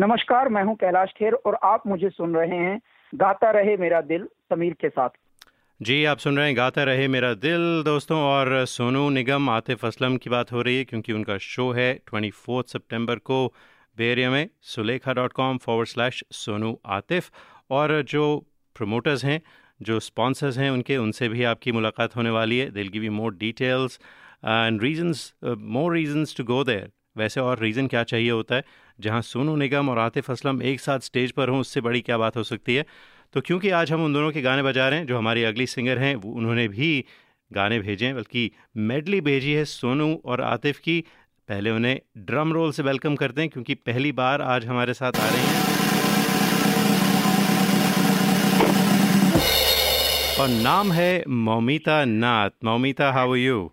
नमस्कार 0.00 0.48
मैं 0.48 0.62
हूँ 0.64 0.74
कैलाश 0.74 1.12
खेर 1.16 1.32
और 1.46 1.58
आप 1.64 1.86
मुझे 1.86 2.08
सुन 2.10 2.34
रहे 2.36 2.58
हैं 2.58 2.78
गाता 3.12 3.50
रहे 3.50 3.76
मेरा 3.76 4.00
दिल 4.12 4.24
समीर 4.52 4.72
के 4.80 4.88
साथ। 4.88 5.10
जी 5.80 6.04
आप 6.04 6.18
सुन 6.18 6.36
रहे 6.36 6.46
हैं 6.46 6.56
गाता 6.56 6.84
रहे 6.84 7.08
मेरा 7.08 7.32
दिल 7.34 7.82
दोस्तों 7.84 8.18
और 8.22 8.64
सोनू 8.66 9.08
निगम 9.10 9.50
आतिफ 9.50 9.84
असलम 9.84 10.16
की 10.16 10.30
बात 10.30 10.52
हो 10.52 10.62
रही 10.62 10.76
है 10.78 10.84
क्योंकि 10.84 11.12
उनका 11.12 11.38
शो 11.50 11.70
है 11.72 11.92
ट्वेंटी 12.06 12.30
फोर्थ 12.46 12.66
सितंबर 12.66 13.16
को 13.30 13.46
बेरिया 13.96 14.30
में 14.30 14.48
Sulekha 14.74 15.12
dot 15.12 15.32
com 15.32 15.58
forward 15.58 15.88
slash 15.88 16.24
Sonu 16.32 16.78
Atif. 16.98 17.30
और 17.70 18.02
जो 18.08 18.36
प्रमोटर्स 18.76 19.24
हैं 19.24 19.40
जो 19.80 19.98
स्पॉन्सर्स 20.00 20.58
हैं 20.58 20.70
उनके, 20.70 20.96
उनसे 20.96 21.28
भी 21.28 21.44
आपकी 21.44 21.72
मुलाकात 21.72 22.16
होने 22.16 22.30
वाली 22.30 22.58
है। 22.58 22.70
They'll 22.70 22.88
give 22.88 23.04
you 23.04 23.12
more 23.12 23.34
details 23.34 23.98
and 24.44 24.82
reasons 24.82 25.32
more 25.44 25.94
reasons 25.94 26.36
to 26.36 26.44
go 26.44 26.62
there 26.64 26.90
वैसे 27.16 27.40
और 27.40 27.58
रीज़न 27.58 27.86
क्या 27.86 28.02
चाहिए 28.04 28.30
होता 28.30 28.54
है? 28.54 28.64
जहाँ 29.00 29.22
सोनू 29.22 29.56
निगम 29.56 29.88
और 29.88 29.98
आतिफ 29.98 30.30
असलम 30.30 30.62
एक 30.62 30.80
साथ 30.80 30.98
स्टेज 31.00 31.32
पर 31.32 31.48
हों, 31.48 31.60
उससे 31.60 31.80
बड़ी 31.80 32.00
क्या 32.00 32.18
बात 32.18 32.36
हो 32.36 32.42
सकती 32.42 32.74
है? 32.74 32.84
तो 33.32 33.40
क्योंकि 33.40 33.70
आज 33.70 33.92
हम 33.92 34.04
उन 34.04 34.12
दोनों 34.12 34.30
के 34.32 34.42
गाने 34.42 34.62
बजा 34.62 34.88
रहे 34.88 34.98
हैं, 34.98 35.06
जो 35.06 35.18
हमारी 35.18 35.42
अगली 35.44 35.66
सिंगर 35.66 35.98
हैं, 35.98 36.14
वो 36.14 36.32
उन्होंने 36.32 36.68
भी 36.68 37.04
गाने 37.50 37.78
भेजे 37.80 38.06
हैं, 38.06 38.14
बल्कि 38.14 38.50
मेडली 38.76 39.20
भेजी 39.20 39.52
है 39.52 39.64
सोनू 39.64 40.14
और 40.24 40.40
आतिफ 40.40 40.78
की। 40.78 41.00
पहले 41.48 41.70
उन्हें 41.70 42.00
ड्रम 42.18 42.52
रोल 42.52 42.72
से 42.72 42.82
वेलकम 42.82 43.16
करते 43.16 43.40
हैं, 43.40 43.50
क्योंकि 43.50 43.74
पहली 43.74 44.12
बार 44.12 44.42
आज 44.42 44.66
हमारे 44.66 44.94
साथ 44.94 45.20
आ 45.20 45.28
रही 45.28 45.46
हैं। 45.46 45.67
और 50.40 50.48
नाम 50.48 50.90
है 50.92 51.12
Moumita 51.46 52.04
Nath 52.04 52.50
Moumita 52.64 53.10
how 53.12 53.30
are 53.32 53.38
you 53.38 53.70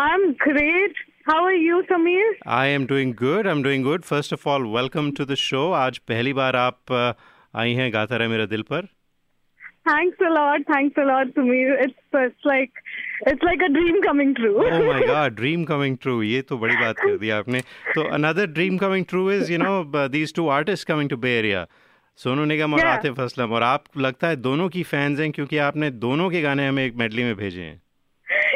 I'm 0.00 0.24
great. 0.42 0.98
How 1.28 1.38
are 1.44 1.56
you, 1.60 1.78
Samir? 1.90 2.26
I 2.56 2.68
am 2.70 2.86
doing 2.86 3.14
good 3.20 3.46
I 3.46 3.52
am 3.52 3.62
doing 3.62 3.84
good 3.84 4.02
first 4.10 4.32
of 4.32 4.48
all 4.48 4.66
welcome 4.76 5.10
to 5.18 5.24
the 5.24 5.34
show 5.44 5.70
आज 5.78 5.98
पहली 6.12 6.32
बार 6.40 6.56
आप 6.56 6.92
uh, 6.98 7.12
आई 7.62 7.72
हैं 7.80 7.92
गाता 7.92 8.16
रहे 8.16 8.28
मेरे 8.28 8.46
दिल 8.46 8.62
पर 8.72 8.88
Thanks 9.88 10.22
a 10.28 10.30
lot. 10.32 10.64
Thanks 10.70 10.98
a 11.02 11.04
lot, 11.08 11.30
Samir. 11.36 11.74
It's 11.82 12.16
it's 12.22 12.46
like 12.48 12.80
it's 13.30 13.44
like 13.48 13.62
a 13.66 13.72
dream 13.76 14.00
coming 14.06 14.34
true. 14.40 14.56
oh 14.64 14.80
my 14.88 15.00
god 15.10 15.36
dream 15.42 15.66
coming 15.70 15.96
true 16.06 16.22
ये 16.24 16.42
तो 16.50 16.58
बड़ी 16.64 16.76
बात 16.76 16.98
कर 17.04 17.16
दी 17.18 17.30
आपने 17.40 17.60
तो 17.94 18.08
another 18.16 18.46
dream 18.58 18.80
coming 18.82 19.06
true 19.12 19.28
is 19.36 19.52
you 19.54 19.60
know 19.66 19.76
these 20.16 20.34
two 20.40 20.48
artists 20.56 20.90
coming 20.90 21.14
to 21.14 21.20
Bay 21.22 21.36
Area 21.38 21.62
Sonu 22.23 22.45
Nigam 22.45 22.73
और 22.73 22.79
Yeah. 22.79 22.97
Atif 22.97 23.19
Aslam 23.19 23.51
और 23.53 23.63
आप 23.63 23.83
लगता 23.97 24.27
है 24.27 24.35
दोनों 24.47 24.67
की 24.69 24.83
फैंस 24.91 25.19
हैं 25.19 25.31
क्योंकि 25.31 25.57
आपने 25.67 25.89
दोनों 26.07 26.29
के 26.29 26.41
गाने 26.41 26.67
हमें 26.67 26.85
एक 26.85 26.95
मेडली 27.03 27.23
में 27.23 27.35
भेजे 27.35 27.61
हैं 27.61 27.79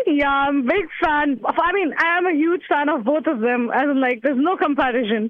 yeah, 0.10 0.30
I'm 0.42 0.60
a 0.60 0.68
big 0.68 0.86
fan. 1.00 1.32
Of, 1.50 1.58
I 1.62 1.72
mean, 1.78 1.90
I 2.04 2.06
am 2.18 2.28
a 2.28 2.32
huge 2.34 2.66
fan 2.74 2.90
of 2.92 3.02
both 3.08 3.26
of 3.32 3.42
them. 3.42 3.64
As 3.80 3.90
in, 3.94 3.98
like, 4.04 4.22
there's 4.26 4.38
no 4.44 4.54
comparison. 4.62 5.26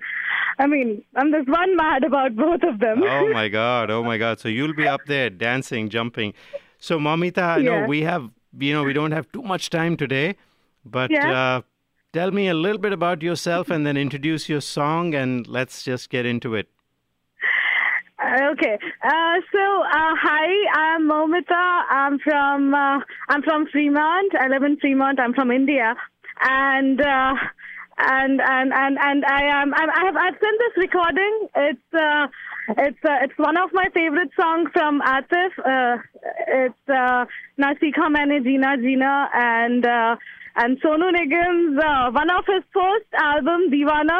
I 0.59 0.67
mean, 0.73 0.91
I'm 1.15 1.31
just 1.35 1.49
one 1.55 1.73
mad 1.79 2.03
about 2.09 2.35
both 2.41 2.67
of 2.67 2.77
them. 2.83 3.01
oh 3.15 3.23
my 3.37 3.47
god 3.55 3.91
oh 3.95 4.03
my 4.09 4.17
god 4.23 4.39
so 4.43 4.51
you'll 4.57 4.75
be 4.81 4.87
up 4.91 5.01
there 5.13 5.31
dancing 5.41 5.89
jumping 5.95 6.33
so 6.89 6.99
mamita 7.07 7.43
i 7.47 7.57
know 7.67 7.75
Yeah. 7.79 7.87
we 7.93 7.99
have 8.09 8.29
you 8.67 8.71
know 8.77 8.83
we 8.91 8.95
don't 8.99 9.17
have 9.17 9.27
too 9.37 9.43
much 9.51 9.69
time 9.77 9.97
today 10.03 10.23
but 10.97 11.13
Yeah. 11.17 11.33
uh, 11.41 11.61
tell 12.19 12.31
me 12.39 12.47
a 12.53 12.55
little 12.61 12.81
bit 12.87 12.95
about 12.99 13.25
yourself 13.29 13.69
and 13.77 13.89
then 13.91 14.01
introduce 14.05 14.47
your 14.53 14.61
song 14.69 15.13
and 15.23 15.51
let's 15.59 15.83
just 15.91 16.09
get 16.17 16.31
into 16.33 16.55
it 16.63 16.71
Okay. 18.22 18.78
Uh, 19.02 19.34
so, 19.52 19.82
uh, 19.82 20.14
hi, 20.22 20.48
I'm 20.74 21.08
Momita. 21.08 21.82
I'm 21.90 22.18
from 22.20 22.72
uh, 22.74 23.00
I'm 23.28 23.42
from 23.42 23.66
Fremont. 23.66 24.32
I 24.38 24.48
live 24.48 24.62
in 24.62 24.76
Fremont. 24.78 25.18
I'm 25.18 25.34
from 25.34 25.50
India. 25.50 25.94
and 26.40 27.00
uh, 27.00 27.34
and 27.98 28.40
and 28.40 28.72
and 28.72 28.98
and 29.00 29.24
I 29.24 29.62
am 29.62 29.74
I 29.74 29.86
I 29.94 30.04
have 30.06 30.16
I've 30.16 30.38
sent 30.40 30.58
this 30.58 30.76
recording. 30.76 31.48
It's 31.56 31.94
uh, 31.94 32.26
it's 32.78 33.04
uh, 33.04 33.18
it's 33.22 33.38
one 33.38 33.56
of 33.56 33.70
my 33.72 33.86
favorite 33.94 34.30
songs 34.38 34.70
from 34.72 35.00
Atif. 35.00 36.02
It's 36.48 36.88
uh, 36.88 37.24
Na 37.58 37.74
Sikha 37.80 38.08
Maine 38.10 38.42
Jeena 38.44 38.76
Jeena 38.78 39.28
and 39.34 39.84
and 40.58 40.76
Sonu 40.78 41.10
Nigam 41.10 41.60
one 42.16 42.30
of 42.30 42.50
his 42.50 42.62
first 42.78 43.14
album 43.22 43.66
Deewana 43.68 44.18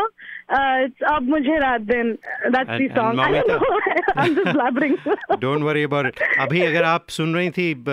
अब 1.15 1.29
मुझे 1.29 1.59
रात 1.59 1.81
दिन 1.81 2.17
don't 5.41 5.63
worry 5.63 5.83
about 5.83 6.23
अभी 6.41 6.61
अगर 6.61 6.83
आप 6.83 7.09
सुन 7.09 7.35
रही 7.35 7.51
थी 7.51 7.85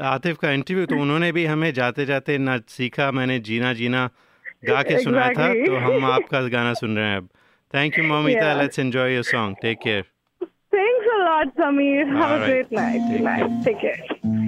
आतिफ 0.00 0.36
का 0.36 0.50
इंटरव्यू 0.50 0.86
तो 0.86 0.96
उन्होंने 0.96 1.32
भी 1.32 1.44
हमें 1.44 1.72
जाते 1.72 2.04
जाते 2.06 2.38
नाच 2.38 2.68
सीखा 2.68 3.10
मैंने 3.10 3.38
जीना 3.38 3.72
जीना 3.72 4.08
गा 4.68 4.82
के 4.82 4.98
सुना 4.98 5.28
exactly. 5.28 5.38
था 5.38 5.66
तो 5.66 5.76
हम 5.76 6.04
आपका 6.04 6.40
गाना 6.48 6.72
सुन 6.74 6.96
रहे 6.96 7.06
हैं 7.06 7.16
अब। 7.16 7.28
Thank 7.74 7.98
you 7.98 8.04
Moumita 8.04 8.54
let's 8.54 8.78
enjoy 8.78 9.14
your 9.14 9.22
song 9.22 9.56
take 9.62 9.78
care 9.78 10.02
thanks 10.74 11.08
a 11.08 11.18
lot 11.24 11.48
Sameer 11.48 12.06
have 12.06 12.22
a 12.22 12.46
great 12.46 12.66
night 12.72 13.64
take 13.64 13.76
care 13.76 14.39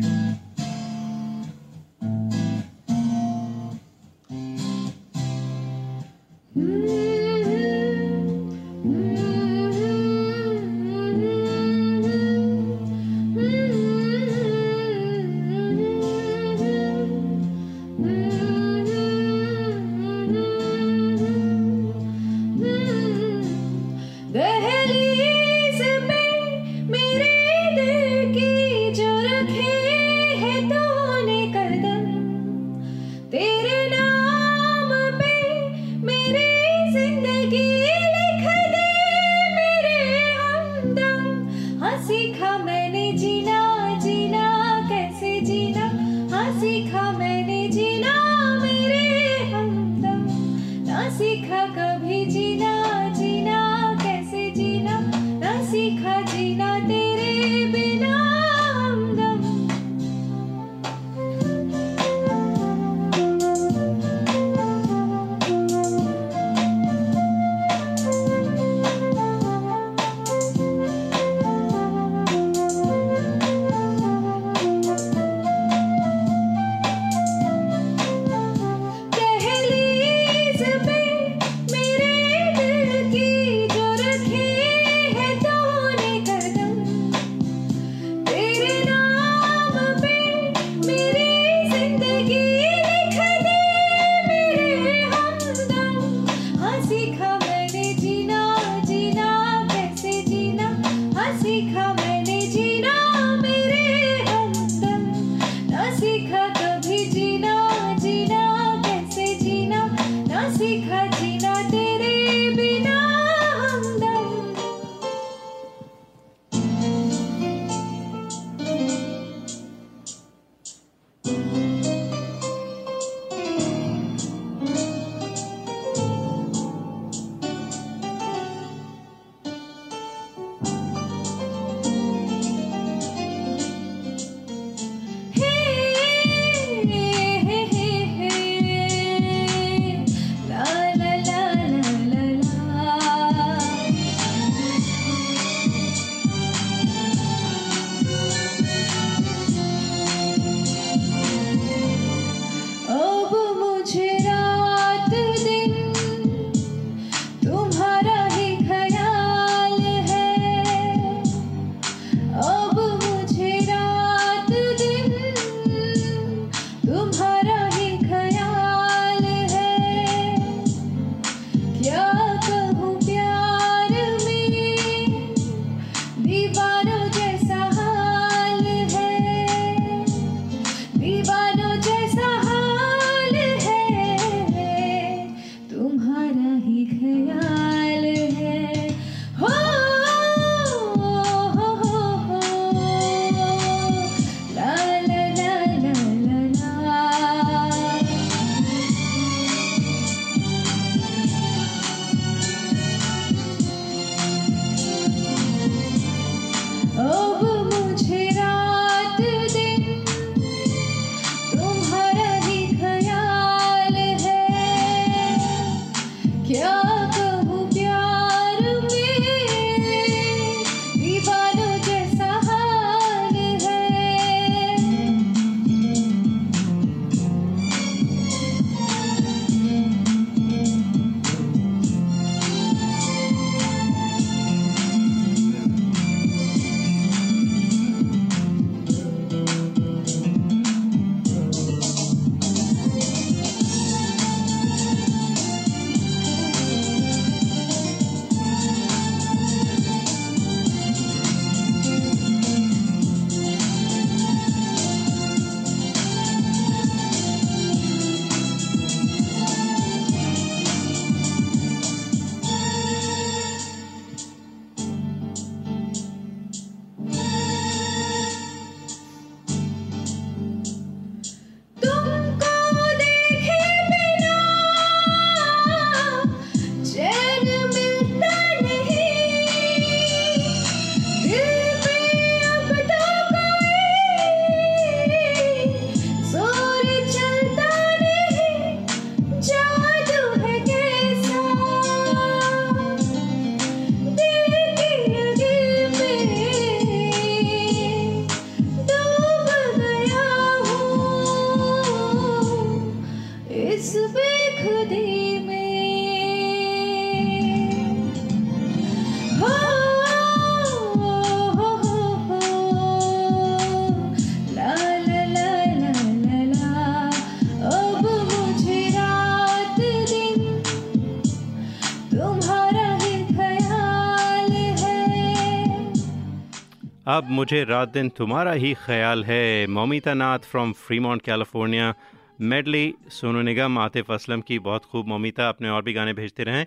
मुझे 327.43 327.63
रात 327.65 327.89
दिन 327.89 328.09
तुम्हारा 328.09 328.53
ही 328.53 328.73
ख्याल 328.75 329.25
है। 329.25 329.67
Moumita 329.67 330.13
Nath 330.15 330.39
from 330.39 330.73
Fremont 330.73 331.23
California 331.23 331.95
medley, 332.41 332.95
Sonu 333.11 333.41
Nigam, 333.43 333.79
Atif 333.79 334.11
Aslam 334.11 334.41
की 334.41 334.59
बहुत 334.59 334.85
खूब 334.85 335.07
मोमिता। 335.09 335.49
अपने 335.49 335.69
और 335.69 335.83
भी 335.83 335.93
गाने 335.93 336.13
भेजते 336.13 336.45
रहें। 336.45 336.67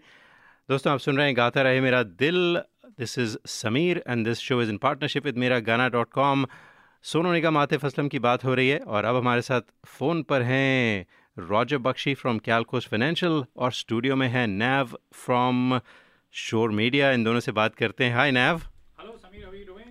दोस्तों, 0.69 0.93
आप 0.93 0.99
सुन 0.99 1.17
रहे 1.17 1.28
हैं 1.28 1.38
Gaata 1.38 1.61
Rahe 1.61 1.80
Mera 1.82 2.03
Dil. 2.03 2.59
This 2.99 3.17
is 3.19 3.38
Sameer 3.45 4.03
and 4.07 4.26
this 4.28 4.39
show 4.39 4.61
is 4.61 4.69
in 4.69 4.78
partnership 4.78 5.26
with 5.26 5.38
Mera 5.38 5.59
Gaana 5.61 5.88
dot 5.89 6.11
com 6.11 6.45
Sonu 7.03 7.34
Nigam, 7.34 7.57
Atif 7.57 7.86
Aslam 7.86 8.07
की 8.07 8.19
बात 8.19 8.45
हो 8.45 8.53
रही 8.53 8.69
है 8.69 8.80
और 8.80 9.05
अब 9.05 9.15
हमारे 9.15 9.41
साथ 9.41 9.73
फ़ोन 9.88 10.23
पर 10.23 10.41
हैं 10.41 11.05
Roger 11.38 11.78
Bakshi 11.88 12.13
from 12.13 12.38
Calcos 12.38 12.88
financial 12.88 13.43
और 13.57 13.71
स्टूडियो 13.71 14.15
में 14.15 14.28
है 14.28 14.47
नैव 14.59 14.99
फ्रॉम 15.15 15.80
शोर 16.34 16.71
मीडिया 16.71 17.11
इन 17.11 17.23
दोनों 17.23 17.39
से 17.39 17.51
बात 17.53 17.76
करते 17.76 18.05
हैं। 18.05 18.15
हाय 18.15 18.32
नैव। 18.32 18.61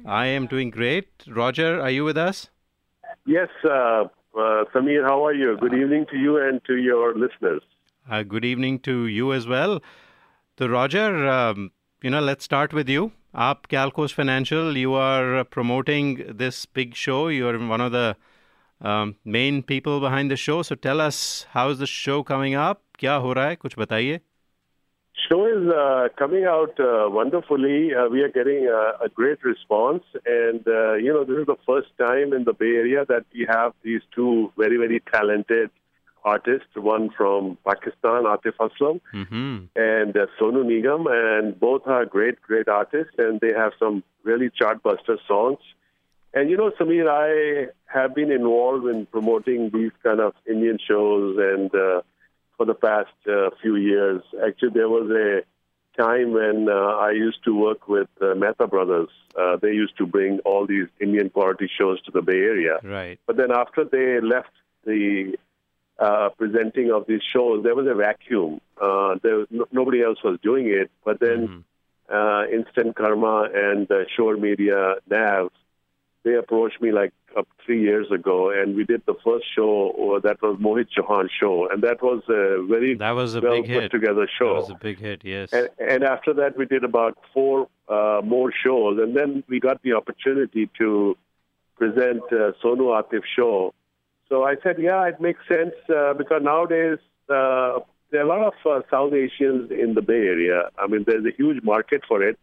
I 0.04 0.26
am 0.26 0.46
doing 0.46 0.70
great. 0.70 1.08
Roger, 1.26 1.80
are 1.80 1.90
you 1.90 2.04
with 2.04 2.18
us? 2.18 2.50
Yes, 3.26 3.48
uh, 3.64 3.68
uh, 3.68 4.64
Samir, 4.74 5.02
how 5.02 5.24
are 5.24 5.32
you? 5.32 5.56
Good 5.58 5.74
evening 5.74 6.06
to 6.10 6.16
you 6.18 6.36
and 6.36 6.60
to 6.66 6.76
your 6.76 7.14
listeners. 7.14 7.62
Uh, 8.10 8.22
good 8.22 8.44
evening 8.44 8.80
to 8.80 9.06
you 9.06 9.32
as 9.32 9.46
well. 9.46 9.80
So, 10.58 10.68
Roger, 10.68 11.26
um, 11.26 11.72
you 12.02 12.10
know, 12.10 12.20
let's 12.20 12.44
start 12.44 12.74
with 12.74 12.88
you. 12.88 13.12
Up 13.34 13.66
Calcos 13.68 14.12
Financial, 14.12 14.76
you 14.76 14.92
are 14.92 15.38
uh, 15.38 15.44
promoting 15.44 16.36
this 16.36 16.66
big 16.66 16.94
show. 16.94 17.28
You're 17.28 17.58
one 17.66 17.80
of 17.80 17.92
the 17.92 18.16
um, 18.80 19.16
main 19.24 19.62
people 19.62 20.00
behind 20.00 20.30
the 20.30 20.36
show. 20.36 20.62
So 20.62 20.74
tell 20.74 21.00
us, 21.00 21.46
how's 21.50 21.78
the 21.78 21.86
show 21.86 22.22
coming 22.22 22.54
up? 22.54 22.82
क्या 22.98 23.14
हो 23.14 23.32
रहा 23.32 23.46
है 23.46 23.56
कुछ 23.56 23.78
बताइए 23.78 24.20
show 25.28 25.46
is 25.46 25.68
uh, 25.68 26.08
coming 26.18 26.44
out 26.44 26.78
uh, 26.78 27.08
wonderfully. 27.08 27.94
Uh, 27.94 28.08
we 28.08 28.22
are 28.22 28.28
getting 28.28 28.66
a 28.66 29.08
great 29.08 29.42
response, 29.44 30.02
and 30.26 30.66
uh, 30.66 30.94
you 30.94 31.12
know 31.12 31.24
this 31.24 31.38
is 31.38 31.46
the 31.46 31.56
first 31.66 31.88
time 31.98 32.32
in 32.32 32.44
the 32.44 32.52
Bay 32.52 32.74
Area 32.76 33.04
that 33.08 33.24
we 33.32 33.46
have 33.48 33.72
these 33.82 34.02
two 34.14 34.52
very 34.56 34.76
very 34.76 35.00
talented 35.12 35.70
artists. 36.24 36.68
One 36.74 37.10
from 37.16 37.58
Pakistan, 37.66 38.24
Atif 38.24 38.56
Aslam, 38.60 39.00
mm-hmm. 39.12 39.64
and 39.76 40.16
uh, 40.16 40.26
Sonu 40.40 40.64
Nigam, 40.64 41.06
and 41.08 41.58
both 41.58 41.86
are 41.86 42.04
great 42.04 42.40
great 42.42 42.68
artists, 42.68 43.14
and 43.18 43.40
they 43.40 43.52
have 43.52 43.72
some 43.78 44.02
really 44.22 44.50
chartbuster 44.50 45.18
songs. 45.26 45.58
And 46.32 46.50
you 46.50 46.56
know, 46.56 46.72
Samir, 46.78 47.08
I 47.08 47.70
have 47.86 48.14
been 48.14 48.32
involved 48.32 48.86
in 48.86 49.06
promoting 49.06 49.70
these 49.72 49.92
kind 50.02 50.20
of 50.20 50.34
Indian 50.48 50.78
shows 50.84 51.36
and 51.38 51.72
uh, 51.72 52.02
for 52.56 52.66
the 52.66 52.74
past 52.74 53.10
uh, 53.28 53.50
few 53.60 53.76
years. 53.76 54.22
Actually, 54.46 54.70
there 54.70 54.88
was 54.88 55.10
a 55.10 55.42
time 56.00 56.32
when 56.32 56.68
uh, 56.68 56.72
I 56.74 57.12
used 57.12 57.44
to 57.44 57.54
work 57.54 57.88
with 57.88 58.08
uh, 58.20 58.34
Mehta 58.34 58.66
Brothers. 58.66 59.08
Uh, 59.38 59.56
they 59.56 59.72
used 59.72 59.96
to 59.98 60.06
bring 60.06 60.40
all 60.40 60.66
these 60.66 60.88
Indian 61.00 61.30
quality 61.30 61.68
shows 61.78 62.00
to 62.02 62.10
the 62.10 62.22
Bay 62.22 62.38
Area. 62.38 62.78
Right. 62.82 63.18
But 63.26 63.36
then 63.36 63.50
after 63.50 63.84
they 63.84 64.20
left 64.20 64.50
the 64.84 65.36
uh, 65.98 66.30
presenting 66.36 66.90
of 66.90 67.06
these 67.06 67.22
shows, 67.32 67.62
there 67.62 67.74
was 67.74 67.86
a 67.86 67.94
vacuum. 67.94 68.60
Uh, 68.80 69.16
there 69.22 69.36
was 69.36 69.46
no, 69.50 69.66
nobody 69.70 70.02
else 70.02 70.18
was 70.24 70.38
doing 70.42 70.66
it. 70.66 70.90
But 71.04 71.20
then 71.20 71.48
Mhm. 71.48 71.62
uh, 72.08 72.46
Instant 72.50 72.96
Karma 72.96 73.48
and 73.54 73.90
uh, 73.90 74.04
Shore 74.16 74.36
Media 74.36 74.96
Nav, 75.08 75.50
they 76.24 76.34
approached 76.34 76.80
me 76.80 76.90
like 76.90 77.12
up 77.36 77.48
three 77.64 77.82
years 77.82 78.10
ago, 78.10 78.50
and 78.50 78.76
we 78.76 78.84
did 78.84 79.02
the 79.06 79.14
first 79.24 79.46
show 79.54 79.90
uh, 80.16 80.20
that 80.20 80.40
was 80.42 80.58
Mohit 80.58 80.88
Chauhan 80.96 81.28
show, 81.40 81.68
and 81.70 81.82
that 81.82 82.02
was 82.02 82.22
a 82.28 82.64
very 82.66 82.94
That 82.94 83.12
was 83.12 83.34
a 83.34 83.40
well 83.40 83.62
big 83.62 83.66
put 83.72 83.82
hit. 83.84 83.90
together 83.90 84.28
show. 84.38 84.54
That 84.54 84.60
was 84.60 84.70
a 84.70 84.74
big 84.88 84.98
hit, 84.98 85.22
yes. 85.24 85.52
And, 85.52 85.68
and 85.78 86.04
after 86.04 86.32
that, 86.34 86.56
we 86.56 86.66
did 86.66 86.84
about 86.84 87.18
four 87.32 87.68
uh, 87.88 88.20
more 88.24 88.52
shows, 88.52 88.98
and 88.98 89.16
then 89.16 89.44
we 89.48 89.60
got 89.60 89.82
the 89.82 89.92
opportunity 89.94 90.70
to 90.78 91.16
present 91.76 92.22
uh, 92.30 92.52
Sonu 92.62 92.86
Atif 92.98 93.22
show. 93.36 93.74
So 94.28 94.44
I 94.44 94.56
said, 94.62 94.76
yeah, 94.78 95.04
it 95.06 95.20
makes 95.20 95.40
sense 95.48 95.74
uh, 95.94 96.14
because 96.14 96.42
nowadays 96.42 96.98
uh, 97.28 97.80
there 98.10 98.20
are 98.20 98.22
a 98.22 98.26
lot 98.26 98.42
of 98.52 98.54
uh, 98.64 98.80
South 98.90 99.12
Asians 99.12 99.70
in 99.70 99.94
the 99.94 100.02
Bay 100.02 100.26
Area. 100.34 100.70
I 100.78 100.86
mean, 100.86 101.04
there's 101.06 101.26
a 101.26 101.34
huge 101.36 101.62
market 101.62 102.02
for 102.06 102.22
it. 102.22 102.38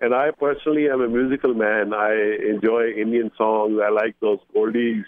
And 0.00 0.14
I 0.14 0.30
personally 0.32 0.88
am 0.90 1.02
a 1.02 1.08
musical 1.08 1.54
man. 1.54 1.92
I 1.94 2.12
enjoy 2.52 2.80
Indian 3.04 3.30
songs. 3.38 3.80
I 3.84 3.90
like 3.90 4.16
those 4.20 4.40
oldies. 4.54 5.04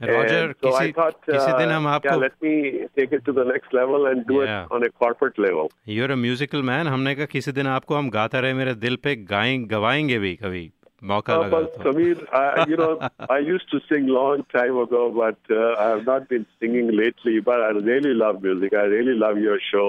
Roger, 0.00 0.40
And 0.48 0.54
so 0.60 0.68
किसी 0.68 0.88
I 0.88 0.92
thought, 0.92 1.14
किसी 1.26 1.52
uh, 1.52 1.58
दिन 1.58 1.70
हम 1.70 1.84
yeah, 1.84 1.94
आपको 1.94 2.20
let 2.20 2.34
me 2.42 2.54
take 2.98 3.12
it 3.18 3.24
to 3.28 3.32
the 3.32 3.44
next 3.50 3.72
level 3.72 4.06
and 4.06 4.26
do 4.30 4.40
Yeah. 4.42 4.64
it 4.64 4.72
on 4.78 4.82
a 4.88 4.90
corporate 5.02 5.38
level. 5.44 5.70
Your 5.88 6.10
a 6.10 6.14
musical 6.24 6.62
man 6.70 6.86
हमने 6.94 7.14
कहा 7.14 7.26
किसी 7.34 7.52
दिन 7.58 7.66
आपको 7.76 7.94
हम 7.94 8.10
गाता 8.16 8.40
रहे 8.46 8.54
मेरे 8.54 8.74
दिल 8.82 8.96
पे 9.04 9.14
गाएं 9.30 9.70
गवाएंगे 9.70 10.18
भी 10.24 10.34
कभी 10.42 10.70
मौका 11.12 11.34
Uh, 11.36 11.44
लगा 11.44 11.60
but 11.60 11.78
तो 11.78 11.82
Samir, 11.86 12.26
I, 12.40 12.66
you 12.72 12.76
know, 12.82 12.90
I 13.30 13.38
used 13.46 13.70
to 13.70 13.80
sing 13.88 14.06
long 14.16 14.42
time 14.56 14.76
ago, 14.82 15.00
but 15.20 15.54
uh, 15.60 15.62
I 15.84 15.88
have 15.94 16.04
not 16.10 16.28
been 16.34 16.44
singing 16.60 16.90
lately. 17.00 17.38
But 17.48 17.64
I 17.68 17.70
really 17.88 18.12
love 18.24 18.42
music. 18.42 18.76
I 18.82 18.84
really 18.96 19.16
love 19.24 19.40
your 19.46 19.58
show, 19.70 19.86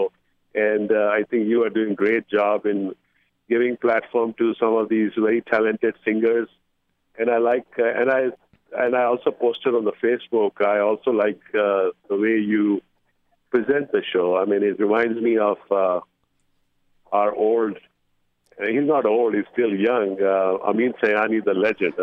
and 0.56 0.96
uh, 1.02 1.04
I 1.18 1.24
think 1.30 1.48
you 1.56 1.64
are 1.68 1.70
doing 1.80 1.96
great 2.04 2.28
job 2.38 2.66
in 2.76 2.82
giving 3.53 3.77
platform 3.77 4.35
to 4.39 4.55
some 4.61 4.75
of 4.81 4.89
these 4.89 5.13
very 5.27 5.43
talented 5.43 5.95
singers. 6.05 6.49
And 7.19 7.29
I 7.31 7.39
like, 7.39 7.67
uh, 7.79 8.01
and 8.01 8.09
I, 8.11 8.23
and 8.83 8.97
I 8.97 9.05
also 9.05 9.31
posted 9.31 9.75
on 9.75 9.85
the 9.85 9.97
Facebook. 10.07 10.55
I 10.75 10.79
also 10.81 11.11
like 11.11 11.43
uh, 11.55 11.91
the 12.09 12.17
way 12.25 12.37
you 12.53 12.81
present 13.51 13.93
the 13.93 14.03
show. 14.13 14.37
I 14.41 14.45
mean, 14.47 14.63
it 14.63 14.81
reminds 14.81 15.21
me 15.21 15.37
of 15.37 15.59
uh, 15.71 16.01
our 17.21 17.35
old. 17.35 17.77
He's 18.59 18.89
not 18.95 19.05
old. 19.05 19.35
He's 19.35 19.51
still 19.53 19.75
young. 19.91 20.17
Uh, 20.21 20.69
Amin 20.71 20.95
Sayani, 21.03 21.45
the 21.45 21.55
legend. 21.67 21.95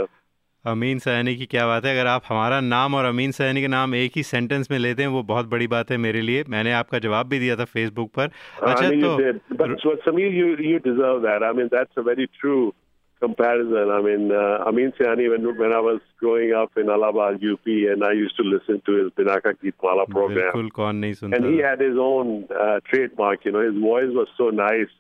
अमीन 0.68 1.00
सैनी 1.00 1.36
की 1.36 1.46
क्या 1.46 1.66
बात 1.68 1.86
है 1.86 1.92
अगर 1.98 2.08
आप 2.08 2.24
हमारा 2.30 2.60
नाम 2.62 2.96
और 2.96 3.06
अमीन 3.06 3.32
सैनी 3.32 3.62
का 3.62 3.68
नाम 3.68 3.94
एक 3.96 4.12
ही 4.16 4.24
सेंटेंस 4.24 4.72
में 4.72 4.78
लेते 4.80 5.02
हैं 5.04 5.10
वो 5.10 5.22
बहुत 5.30 5.50
बड़ी 5.50 5.68
बात 5.74 5.92
है 5.92 5.98
मेरे 6.06 6.22
लिए 6.22 6.44
मैंने 6.50 6.72
आपका 6.80 7.00
जवाब 7.06 7.28
भी 7.30 7.40
दिया 7.40 7.56
था 7.56 7.66
फेसबुक 7.76 8.12
पर 8.16 8.30
अच्छा 8.64 8.86
I 8.86 8.90
mean, 8.90 9.78
तो 9.84 9.96
Samir, 10.06 10.34
you 10.40 10.50
you 10.72 10.80
deserve 10.90 11.22
that. 11.28 11.48
I 11.50 11.54
mean, 11.54 11.70
that's 11.72 12.04
a 12.04 12.04
very 12.10 12.28
true 12.42 12.74
comparison. 13.22 13.90
I 13.90 14.02
mean, 14.02 14.32
uh, 14.32 14.68
Amin 14.68 14.92
Sayani, 15.00 15.30
when 15.30 15.48
when 15.62 15.72
I 15.72 15.80
was 15.80 16.02
growing 16.20 16.54
up 16.54 16.78
in 16.78 16.90
Allahabad, 16.90 17.42
UP, 17.54 17.66
and 17.94 18.04
I 18.04 18.12
used 18.12 18.38
to 18.38 18.44
listen 18.44 18.82
to 18.86 18.98
his 19.00 19.12
Binaka 19.14 19.56
Geet 19.62 19.76
Mala 19.82 20.06
program, 20.08 20.52
बिल्कुल 20.52 20.70
कौन 20.82 20.96
नहीं 20.96 21.14
सुनता 21.14 21.38
and 21.38 21.54
he 21.54 21.60
had 21.70 21.80
his 21.80 21.98
own 21.98 22.48
uh, 22.68 22.80
trademark. 22.92 23.46
You 23.46 23.54
know, 23.54 23.66
his 23.70 23.82
voice 23.90 24.12
was 24.22 24.28
so 24.38 24.50
nice. 24.50 24.99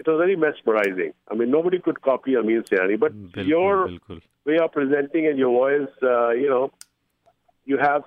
It 0.00 0.06
was 0.06 0.18
very 0.18 0.36
mesmerizing. 0.36 1.12
I 1.30 1.34
mean, 1.34 1.50
nobody 1.50 1.78
could 1.78 2.02
copy 2.02 2.36
Amin 2.36 2.62
Sayani, 2.70 2.98
but 3.00 3.12
your 3.46 3.88
बिल्कुल 3.88 4.20
way 4.46 4.58
of 4.64 4.72
presenting 4.72 5.26
and 5.26 5.38
your 5.38 5.52
voice, 5.52 5.94
uh, 6.02 6.30
you 6.30 6.50
know, 6.50 6.70
you 7.66 7.78
have 7.78 8.04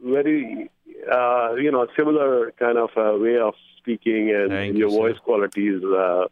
very, 0.00 0.70
uh, 1.16 1.54
you 1.66 1.70
know, 1.70 1.86
similar 1.98 2.50
kind 2.52 2.78
of 2.78 2.90
uh, 2.96 3.16
way 3.26 3.36
of 3.38 3.54
speaking, 3.78 4.30
and, 4.30 4.52
and 4.52 4.78
your 4.78 4.90
voice 4.90 5.18
quality 5.28 5.68
is 5.68 5.84
uh, 5.84 6.24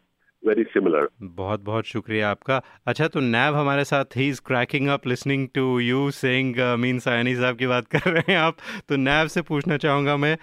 very 0.43 0.65
similar. 0.73 1.07
बहुत 1.39 1.63
बहुत 1.63 1.85
शुक्रिया 1.85 2.29
आपका 2.31 2.61
अच्छा 2.87 3.07
तो 3.15 3.19
नैब 3.19 3.55
हमारे 3.55 3.83
साथ 3.93 4.17
ही 4.17 4.27
is 4.29 4.39
cracking 4.51 4.87
up 4.97 5.07
listening 5.07 5.47
to 5.55 5.79
you 5.79 6.09
saying 6.19 6.55
mean 6.79 6.99
Saini 7.07 7.35
साहब 7.35 7.57
की 7.57 7.67
बात 7.67 7.87
कर 7.95 8.11
रहे 8.11 8.31
हैं 8.31 8.39
आप 8.39 8.57
तो 8.89 8.95
नैब 9.09 9.27
से 9.35 9.41
पूछना 9.49 9.77
चाहूँगा 9.85 10.17
मैं 10.25 10.37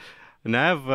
नैब 0.56 0.92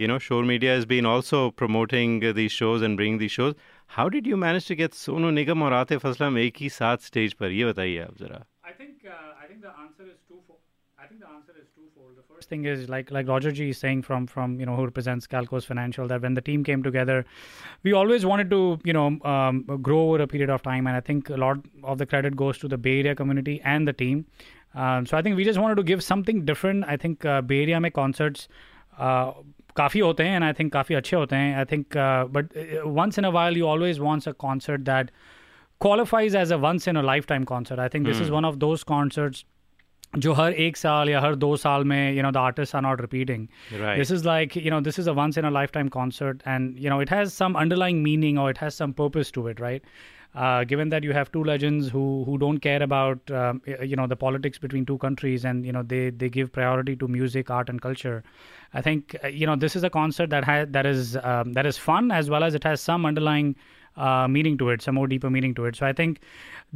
you 0.00 0.06
know 0.08 0.18
shore 0.18 0.42
media 0.42 0.74
has 0.74 0.84
been 0.86 1.06
also 1.06 1.50
promoting 1.50 2.24
uh, 2.24 2.32
these 2.32 2.52
shows 2.52 2.82
and 2.82 2.96
bringing 2.96 3.18
these 3.18 3.32
shows 3.32 3.54
how 3.98 4.08
did 4.08 4.26
you 4.26 4.36
manage 4.36 4.66
to 4.66 4.76
get 4.82 4.94
Sonu 5.04 5.30
Nigam 5.30 5.62
और 5.62 5.72
आतिफ 5.72 6.06
असलम 6.06 6.38
एक 6.38 6.56
ही 6.60 6.68
साथ 6.76 7.06
स्टेज 7.10 7.32
पर 7.40 7.50
ये 7.50 7.64
बताइए 7.64 7.98
आप 8.04 8.16
जरा 8.20 8.44
I 8.70 8.72
think 8.78 9.06
uh, 9.06 9.44
I 9.44 9.46
think 9.48 9.60
the 9.62 9.72
answer 9.84 10.04
is 10.12 10.18
twofold. 10.28 10.58
I 10.98 11.06
think 11.06 11.20
the 11.20 11.28
answer 11.28 11.54
is 11.60 11.68
twofold. 11.74 12.16
The 12.16 12.24
first 12.34 12.48
thing 12.52 12.64
is 12.72 12.88
like 12.94 13.12
like 13.16 13.28
Roger 13.32 13.52
G 13.58 13.68
is 13.74 13.78
saying 13.84 14.02
from 14.08 14.26
from 14.32 14.58
you 14.62 14.66
know 14.70 14.76
who 14.80 14.86
represents 14.88 15.30
Calcos 15.34 15.68
Financial 15.72 16.10
that 16.12 16.26
when 16.26 16.38
the 16.38 16.44
team 16.48 16.64
came 16.70 16.82
together, 16.88 17.18
we 17.88 17.94
always 18.00 18.26
wanted 18.32 18.50
to 18.56 18.60
you 18.90 18.96
know 18.98 19.06
um, 19.34 19.62
grow 19.88 20.00
over 20.08 20.20
a 20.24 20.28
period 20.34 20.54
of 20.56 20.66
time, 20.68 20.90
and 20.92 21.00
I 21.02 21.04
think 21.10 21.30
a 21.38 21.40
lot 21.44 21.62
of 21.94 22.02
the 22.04 22.08
credit 22.14 22.36
goes 22.44 22.62
to 22.64 22.72
the 22.74 22.80
Bay 22.88 22.96
Area 23.04 23.14
community 23.22 23.56
and 23.76 23.92
the 23.92 23.96
team. 24.04 24.24
Um, 24.74 25.06
so 25.06 25.16
I 25.16 25.22
think 25.22 25.42
we 25.42 25.44
just 25.50 25.62
wanted 25.66 25.80
to 25.82 25.86
give 25.92 26.02
something 26.08 26.44
different. 26.50 26.90
I 26.96 26.96
think 27.04 27.28
uh, 27.34 27.40
Bay 27.52 27.62
Area 27.66 27.80
में 27.86 27.92
concerts. 28.00 28.48
Uh, 28.98 29.32
काफ़ी 29.76 30.00
होते 30.00 30.24
हैं 30.24 30.36
and 30.36 30.44
I 30.44 30.52
think 30.58 30.72
काफ़ी 30.72 30.94
अच्छे 30.94 31.16
होते 31.16 31.36
हैं 31.36 31.56
I 31.56 31.64
think 31.72 31.96
but 32.36 32.56
once 33.00 33.18
in 33.18 33.24
a 33.24 33.30
while 33.38 33.56
you 33.58 33.66
always 33.66 33.98
wants 33.98 34.28
a 34.28 34.32
concert 34.46 34.80
that 34.90 35.10
qualifies 35.84 36.34
as 36.40 36.52
a 36.54 36.56
once 36.60 36.86
in 36.90 36.96
a 36.98 37.00
lifetime 37.06 37.42
concert. 37.48 37.80
I 37.86 37.88
think 37.94 38.06
this 38.10 38.20
is 38.20 38.28
Hmm. 38.28 38.34
one 38.36 38.44
of 38.50 38.54
those 38.60 38.84
concerts 38.90 39.44
जो 40.24 40.32
हर 40.32 40.52
एक 40.66 40.76
साल 40.76 41.08
या 41.10 41.20
हर 41.20 41.34
दो 41.34 41.56
साल 41.64 41.84
में 41.90 42.14
you 42.18 42.22
know 42.26 42.30
the 42.36 42.42
artists 42.42 42.76
are 42.78 42.82
not 42.86 43.02
repeating. 43.04 43.42
Right. 43.82 43.98
This 44.02 44.12
is 44.16 44.24
like 44.28 44.56
you 44.66 44.72
know 44.74 44.78
this 44.86 44.98
is 45.02 45.10
a 45.12 45.14
once 45.18 45.38
in 45.42 45.48
a 45.48 45.50
lifetime 45.56 45.90
concert 45.96 46.40
and 46.54 46.78
you 46.84 46.92
know 46.92 47.00
it 47.06 47.12
has 47.16 47.34
some 47.42 47.58
underlying 47.64 48.00
meaning 48.06 48.38
or 48.44 48.46
it 48.54 48.62
has 48.64 48.78
some 48.82 48.94
purpose 49.02 49.32
to 49.38 49.46
it, 49.52 49.60
right? 49.66 49.90
Uh, 50.34 50.64
given 50.70 50.90
that 50.92 51.04
you 51.08 51.12
have 51.16 51.28
two 51.34 51.42
legends 51.48 51.86
who 51.90 52.00
who 52.24 52.32
don't 52.40 52.60
care 52.64 52.80
about 52.86 53.30
um, 53.42 53.60
y- 53.68 53.76
you 53.90 53.96
know 54.00 54.04
the 54.08 54.16
politics 54.22 54.58
between 54.64 54.82
two 54.88 54.96
countries 55.04 55.44
and 55.50 55.68
you 55.68 55.72
know 55.76 55.82
they 55.92 56.00
they 56.22 56.28
give 56.34 56.50
priority 56.56 56.94
to 57.02 57.08
music, 57.12 57.52
art, 57.58 57.70
and 57.74 57.82
culture. 57.84 58.16
I 58.74 58.82
think 58.88 59.14
uh, 59.20 59.28
you 59.28 59.46
know 59.50 59.54
this 59.62 59.76
is 59.80 59.86
a 59.88 59.90
concert 59.94 60.28
that 60.34 60.48
has 60.48 60.66
that 60.74 60.88
is 60.90 61.14
um, 61.22 61.54
that 61.54 61.70
is 61.70 61.78
fun 61.86 62.10
as 62.18 62.28
well 62.34 62.44
as 62.48 62.58
it 62.60 62.66
has 62.70 62.84
some 62.90 63.06
underlying 63.12 63.54
uh, 63.96 64.28
meaning 64.34 64.58
to 64.64 64.68
it, 64.74 64.82
some 64.88 64.98
more 65.00 65.06
deeper 65.14 65.30
meaning 65.38 65.54
to 65.60 65.64
it. 65.70 65.80
So 65.80 65.86
I 65.86 65.94
think 66.02 66.20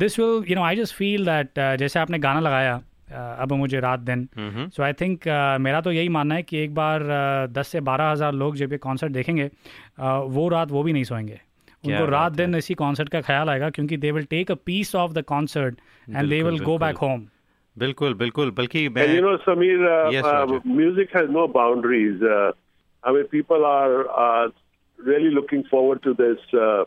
this 0.04 0.16
will, 0.22 0.40
you 0.52 0.58
know, 0.60 0.64
I 0.70 0.74
just 0.80 0.94
feel 1.02 1.28
that 1.32 1.62
uh, 1.66 1.76
जैसे 1.84 1.98
आपने 2.00 2.18
गाना 2.18 2.40
लगाया 2.48 2.80
uh, 2.80 3.42
अब 3.44 3.52
मुझे 3.64 3.80
रात 3.80 4.00
दिन 4.08 4.26
हम्म 4.36 4.68
सो 4.78 4.82
I 4.82 4.92
think 5.02 5.28
मेरा 5.68 5.80
तो 5.80 5.92
यही 5.92 6.08
मानना 6.16 6.34
है 6.34 6.42
कि 6.42 6.58
एक 6.64 6.74
बार 6.74 7.02
uh, 7.02 7.54
दस 7.58 7.68
से 7.76 7.80
बारह 7.92 8.10
हज़ार 8.10 8.32
लोग 8.32 8.56
जब 8.56 8.72
ये 8.72 8.78
कॉन्सर्ट 8.88 9.12
देखेंगे 9.12 9.48
uh, 9.48 10.20
वो 10.38 10.48
रात 10.48 10.70
वो 10.70 10.82
भी 10.82 10.92
नहीं 10.92 11.04
सोएंगे 11.04 11.32
क्या 11.34 11.43
उनको 11.86 12.04
रात 12.04 12.10
बात 12.10 12.32
दिन 12.36 12.54
इसी 12.54 12.74
कॉन्सर्ट 12.84 13.08
का 13.08 13.20
ख्याल 13.28 13.48
आएगा 13.50 13.70
क्योंकि 13.76 13.96
they 13.96 14.10
will 14.12 14.24
take 14.30 14.50
a 14.50 14.54
piece 14.66 14.94
of 15.02 15.12
the 15.12 15.22
concert 15.28 15.74
and 16.08 16.16
they 16.16 16.26
बिल्कुल, 16.28 16.50
विल 16.50 16.64
गो 16.64 16.78
बैक 16.78 16.88
बिल्कुल। 16.88 17.08
होम 17.08 17.26
बिल्कुल 17.76 18.14
बिल्कुल 18.14 18.50
बल्कि 18.56 18.88
मैं 18.88 19.06
And 19.06 19.14
you 19.16 19.22
know, 19.26 19.36
Samir, 19.46 19.84
uh, 19.90 20.10
Yes, 20.14 20.24
uh, 20.24 20.32
Roger. 20.46 20.60
music 20.80 21.12
has 21.18 21.28
no 21.36 21.46
boundaries. 21.58 22.22
Uh, 22.22 22.52
I 23.02 23.12
mean, 23.16 23.28
people 23.34 23.64
are 23.64 24.00
uh, 24.24 24.48
really 24.98 25.30
looking 25.36 25.62
forward 25.64 26.02
to 26.06 26.12
this 26.14 26.38
uh, 26.62 26.84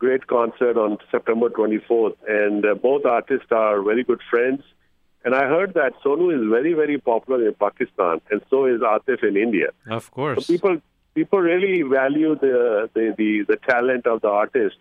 great 0.00 0.26
concert 0.26 0.76
on 0.84 0.96
September 1.10 1.48
24th, 1.58 2.16
and 2.36 2.64
uh, 2.66 2.74
both 2.86 3.04
artists 3.06 3.52
are 3.58 3.82
very 3.82 4.04
good 4.04 4.24
friends. 4.30 4.62
And 5.24 5.36
I 5.40 5.44
heard 5.46 5.74
that 5.74 6.00
Sonu 6.04 6.30
is 6.36 6.48
very, 6.50 6.72
very 6.72 6.98
popular 7.10 7.46
in 7.48 7.54
Pakistan, 7.54 8.20
and 8.30 8.42
so 8.50 8.64
is 8.66 8.80
Atif 8.94 9.22
in 9.28 9.36
India. 9.36 9.68
of 9.98 10.10
course 10.10 10.40
So 10.40 10.52
people 10.52 10.80
people 11.16 11.40
really 11.40 11.82
value 11.82 12.34
the, 12.36 12.88
the, 12.94 13.14
the, 13.18 13.30
the 13.48 13.56
talent 13.68 14.06
of 14.06 14.20
the 14.22 14.28
artist, 14.28 14.76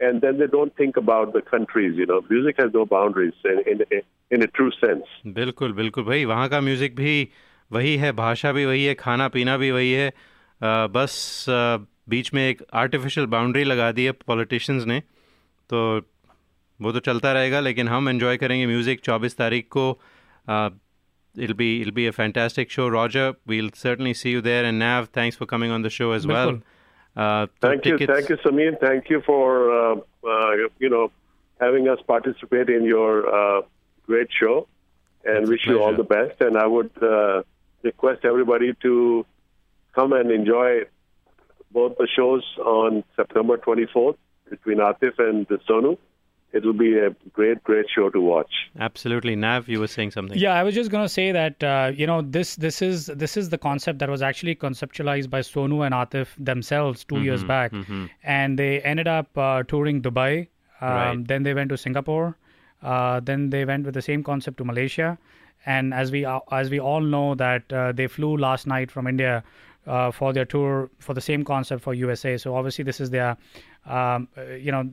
and 0.00 0.20
then 0.20 0.38
they 0.38 0.46
don't 0.46 0.74
think 0.76 0.96
about 0.96 1.32
the 1.32 1.42
countries. 1.42 1.96
You 1.96 2.06
know, 2.06 2.20
music 2.30 2.56
has 2.58 2.72
no 2.74 2.84
boundaries 2.86 3.34
in, 3.44 3.60
in, 3.72 4.02
in 4.30 4.42
a 4.42 4.46
true 4.58 4.70
sense. 4.80 5.06
बिल्कुल 5.40 5.72
बिल्कुल 5.72 6.04
भाई 6.04 6.24
वहाँ 6.32 6.48
का 6.48 6.60
music 6.60 6.96
भी 6.96 7.28
वही 7.70 7.96
है 8.04 8.10
भाषा 8.22 8.52
भी 8.52 8.64
वही 8.64 8.84
है 8.84 8.94
खाना 8.94 9.28
पीना 9.36 9.56
भी 9.58 9.70
वही 9.70 9.92
है 9.92 10.08
अ, 10.08 10.86
बस 10.96 11.14
अ, 11.48 11.86
बीच 12.08 12.32
में 12.34 12.42
एक 12.48 12.62
आर्टिफिशियल 12.82 13.26
बाउंड्री 13.26 13.64
लगा 13.64 13.90
दी 13.92 14.04
है 14.04 14.12
पॉलिटिशियंस 14.26 14.84
ने 14.86 15.00
तो 15.70 15.80
वो 16.80 16.92
तो 16.92 17.00
चलता 17.08 17.32
रहेगा 17.32 17.60
लेकिन 17.60 17.88
हम 17.88 18.08
एंजॉय 18.08 18.36
करेंगे 18.36 18.66
म्यूज़िक 18.66 19.00
24 19.04 19.36
तारीख 19.38 19.68
को 19.76 19.90
it'll 21.37 21.55
be 21.55 21.81
it'll 21.81 21.93
be 21.93 22.07
a 22.07 22.11
fantastic 22.11 22.69
show, 22.69 22.87
Roger. 22.87 23.35
We'll 23.45 23.69
certainly 23.73 24.13
see 24.13 24.31
you 24.31 24.41
there. 24.41 24.65
And 24.65 24.79
Nav, 24.79 25.09
thanks 25.09 25.35
for 25.35 25.45
coming 25.45 25.71
on 25.71 25.81
the 25.81 25.89
show 25.89 26.11
as 26.11 26.27
well. 26.27 26.61
Uh, 27.15 27.47
thank 27.59 27.83
tickets. 27.83 28.01
you, 28.01 28.07
thank 28.07 28.29
you, 28.29 28.37
Samir. 28.37 28.79
Thank 28.79 29.09
you 29.09 29.21
for 29.25 29.69
uh, 29.69 29.95
uh, 30.25 30.51
you 30.79 30.89
know 30.89 31.11
having 31.59 31.87
us 31.87 31.99
participate 32.07 32.69
in 32.69 32.85
your 32.85 33.27
uh, 33.27 33.61
great 34.07 34.29
show, 34.31 34.67
and 35.25 35.39
it's 35.39 35.49
wish 35.49 35.67
you 35.67 35.81
all 35.81 35.95
the 35.95 36.03
best. 36.03 36.39
And 36.39 36.57
I 36.57 36.65
would 36.65 36.91
uh, 37.01 37.43
request 37.83 38.21
everybody 38.23 38.73
to 38.81 39.25
come 39.93 40.13
and 40.13 40.31
enjoy 40.31 40.85
both 41.71 41.97
the 41.97 42.07
shows 42.15 42.43
on 42.59 43.03
September 43.15 43.57
24th 43.57 44.17
between 44.49 44.77
Atif 44.77 45.19
and 45.19 45.47
Sonu. 45.47 45.97
It 46.53 46.65
will 46.65 46.73
be 46.73 46.97
a 46.97 47.09
great, 47.33 47.63
great 47.63 47.85
show 47.95 48.09
to 48.15 48.21
watch. 48.21 48.53
absolutely 48.87 49.35
nav 49.43 49.67
you 49.73 49.79
were 49.83 49.87
saying 49.95 50.11
something 50.15 50.37
Yeah, 50.37 50.53
I 50.59 50.63
was 50.63 50.75
just 50.75 50.91
gonna 50.91 51.09
say 51.13 51.31
that 51.31 51.63
uh, 51.63 51.91
you 52.01 52.07
know 52.11 52.21
this 52.37 52.55
this 52.65 52.81
is 52.87 53.05
this 53.23 53.37
is 53.41 53.49
the 53.53 53.57
concept 53.57 53.99
that 53.99 54.09
was 54.15 54.21
actually 54.29 54.55
conceptualized 54.55 55.29
by 55.35 55.41
Sonu 55.49 55.79
and 55.85 55.93
Atif 56.01 56.33
themselves 56.51 57.05
2 57.13 57.21
years 57.27 57.43
Mhm, 57.43 57.47
back, 57.53 57.71
mhm. 57.83 58.09
and 58.23 58.59
they 58.63 58.71
ended 58.93 59.07
up 59.07 59.37
uh, 59.37 59.63
touring 59.73 60.01
Dubai. 60.09 60.33
Um, 60.81 60.95
Right. 60.99 61.27
Then 61.31 61.43
they 61.43 61.53
went 61.53 61.69
to 61.75 61.77
Singapore. 61.77 62.27
Uh, 62.81 63.19
then 63.31 63.49
they 63.55 63.63
went 63.71 63.85
with 63.85 63.93
the 63.93 64.01
same 64.01 64.23
concept 64.29 64.57
to 64.57 64.65
Malaysia, 64.65 65.09
and 65.65 65.93
as 66.03 66.11
we 66.11 66.21
as 66.59 66.69
we 66.75 66.79
all 66.91 67.01
know 67.15 67.25
that 67.41 67.71
uh, 67.81 67.91
they 67.99 68.07
flew 68.07 68.31
last 68.45 68.65
night 68.75 68.89
from 68.95 69.07
India 69.11 69.43
uh, 69.87 70.11
for 70.11 70.33
their 70.33 70.45
tour 70.45 70.89
for 70.99 71.13
the 71.13 71.21
same 71.21 71.43
concept 71.43 71.83
for 71.83 71.93
USA. 71.93 72.37
So 72.37 72.55
obviously 72.55 72.83
this 72.83 72.99
is 72.99 73.09
their, 73.09 73.37
um, 73.85 74.27
uh, 74.37 74.43
you 74.53 74.71
know, 74.71 74.89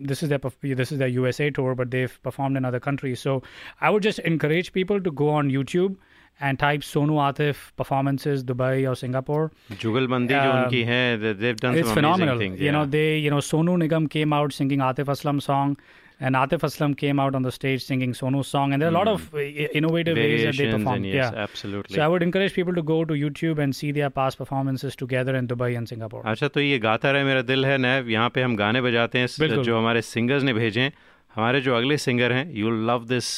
this 0.00 0.22
is 0.22 0.28
their 0.28 0.40
this 0.62 0.92
is 0.92 0.98
their 0.98 1.08
USA 1.08 1.50
tour, 1.50 1.74
but 1.74 1.90
they've 1.90 2.22
performed 2.22 2.56
in 2.56 2.64
other 2.64 2.80
countries. 2.80 3.20
So 3.20 3.42
I 3.80 3.90
would 3.90 4.02
just 4.02 4.18
encourage 4.20 4.72
people 4.72 5.00
to 5.00 5.10
go 5.10 5.28
on 5.28 5.50
YouTube 5.50 5.96
and 6.40 6.58
type 6.58 6.80
Sonu 6.80 7.16
Atif 7.28 7.56
performances 7.76 8.42
Dubai 8.42 8.90
or 8.90 8.94
Singapore. 8.94 9.52
Jugalbandi 9.72 10.32
um, 10.32 10.44
jo 10.44 10.52
unki 10.62 10.86
hai, 10.86 11.16
they've 11.34 11.56
done 11.56 11.76
it's 11.76 11.92
phenomenal. 11.92 12.38
Things, 12.38 12.58
yeah. 12.58 12.66
You 12.66 12.72
know 12.72 12.86
they 12.86 13.18
you 13.18 13.30
know 13.30 13.38
Sonu 13.38 13.76
Nigam 13.76 14.08
came 14.08 14.32
out 14.32 14.52
singing 14.52 14.78
Atif 14.78 15.06
Aslam 15.06 15.42
song 15.42 15.76
and 16.19 16.35
Atif 16.41 16.61
Aslam 16.67 16.93
came 16.97 17.19
out 17.19 17.35
on 17.35 17.41
the 17.43 17.51
stage 17.51 17.83
singing 17.85 18.13
Sonu's 18.13 18.47
song, 18.47 18.73
and 18.73 18.81
there 18.81 18.89
are 18.89 18.93
a 18.93 18.97
lot 18.97 19.07
of 19.13 19.23
uh, 19.33 19.39
innovative 19.79 20.17
ways 20.17 20.43
that 20.43 20.57
they 20.59 20.67
Hmm. 20.69 20.75
Variations 20.75 20.83
perform. 20.83 20.95
and 20.95 21.05
yes, 21.05 21.31
yeah, 21.33 21.41
absolutely. 21.47 21.95
So 21.95 22.01
I 22.05 22.07
would 22.13 22.23
encourage 22.27 22.53
people 22.59 22.77
to 22.79 22.83
go 22.91 22.99
to 23.11 23.17
YouTube 23.23 23.59
and 23.65 23.75
see 23.79 23.91
their 23.97 24.09
past 24.19 24.37
performances 24.43 24.95
together 25.01 25.35
in 25.41 25.49
Dubai 25.53 25.69
and 25.81 25.91
Singapore. 25.93 26.23
अच्छा 26.33 26.47
तो 26.57 26.61
ये 26.67 26.79
गाता 26.87 27.11
रहे 27.17 27.23
मेरा 27.31 27.41
दिल 27.51 27.65
है 27.65 27.77
नैव 27.87 28.09
यहाँ 28.15 28.29
पे 28.37 28.41
हम 28.47 28.55
गाने 28.63 28.81
बजाते 28.87 29.19
हैं 29.19 29.27
बिल्कुल। 29.39 29.63
जो 29.63 29.77
हमारे 29.77 30.01
सिंगर्स 30.13 30.43
ने 30.43 30.53
भेजे 30.61 30.81
हैं 30.81 30.93
हमारे 31.35 31.61
जो 31.61 31.75
अगले 31.75 31.97
सिंगर 32.07 32.31
हैं 32.31 32.45
यू 32.63 32.69
लव 32.91 33.05
दिस 33.07 33.31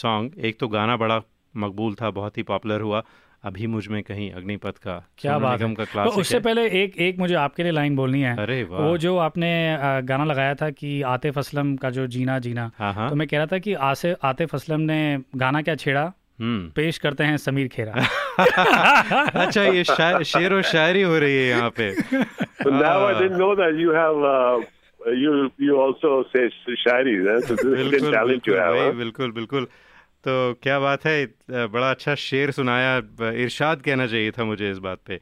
सॉन्ग 0.00 0.38
एक 0.50 0.58
तो 0.60 0.68
गाना 0.76 0.96
बड़ा 0.96 1.20
मकबूल 1.64 1.94
था 2.00 2.10
बहुत 2.18 2.38
ही 2.38 2.42
पॉपुलर 2.50 2.80
हुआ 2.80 3.02
अभी 3.47 3.67
मुझमें 3.67 4.03
कहीं 4.03 4.31
अग्निपथ 4.31 4.77
का 4.77 5.07
क्या 5.17 5.37
बात 5.39 5.61
निगम 5.61 5.81
है। 5.81 5.85
का 5.85 6.05
तो 6.05 6.09
उससे 6.11 6.35
है। 6.35 6.41
पहले 6.43 6.67
एक 6.83 6.97
एक 6.97 7.19
मुझे 7.19 7.35
आपके 7.35 7.63
लिए 7.63 7.71
लाइन 7.71 7.95
बोलनी 7.95 8.21
है। 8.21 8.35
अरे 8.37 8.63
वो 8.63 8.97
जो 8.97 9.17
आपने 9.17 9.77
गाना 9.81 10.23
लगाया 10.23 10.55
था 10.55 10.69
कि 10.69 11.01
आतिफ 11.01 11.37
असलम 11.37 11.75
का 11.75 11.89
जो 11.89 12.07
जीना 12.07 12.39
जीना। 12.39 12.71
हाँ, 12.79 12.93
हाँ। 12.93 13.09
तो 13.09 13.15
मैं 13.15 13.27
कह 13.27 13.37
रहा 13.37 13.45
था 13.45 13.57
कि 13.57 13.73
आसे 13.73 14.15
आतिफ 14.23 14.55
असलम 14.55 14.79
ने 14.79 15.19
गाना 15.35 15.61
क्या 15.61 15.75
छेड़ा? 15.75 16.13
हम्म। 16.39 16.69
पेश 16.69 16.97
करते 16.97 17.23
हैं 17.23 17.37
समीर 17.37 17.67
खेरा। 17.67 17.93
अच्छा 19.45 19.63
ये 19.63 19.83
शेर 20.23 20.53
और 20.53 20.61
शायरी 20.61 21.01
हो 21.01 21.17
रही 21.19 21.37
है 21.37 21.47
यहाँ 21.47 21.69
पे। 21.69 21.91
बिल्कुल 28.91 29.31
बिल्कुल। 29.31 29.67
तो 30.23 30.53
क्या 30.63 30.79
बात 30.79 31.05
है 31.05 31.25
बड़ा 31.67 31.89
अच्छा 31.91 32.15
शेर 32.17 32.51
सुनाया 32.51 32.97
इरशाद 33.33 33.81
कहना 33.81 34.07
चाहिए 34.07 34.31
था 34.31 34.43
मुझे 34.45 34.71
इस 34.71 34.77
बात 34.79 34.99
पे। 35.05 35.17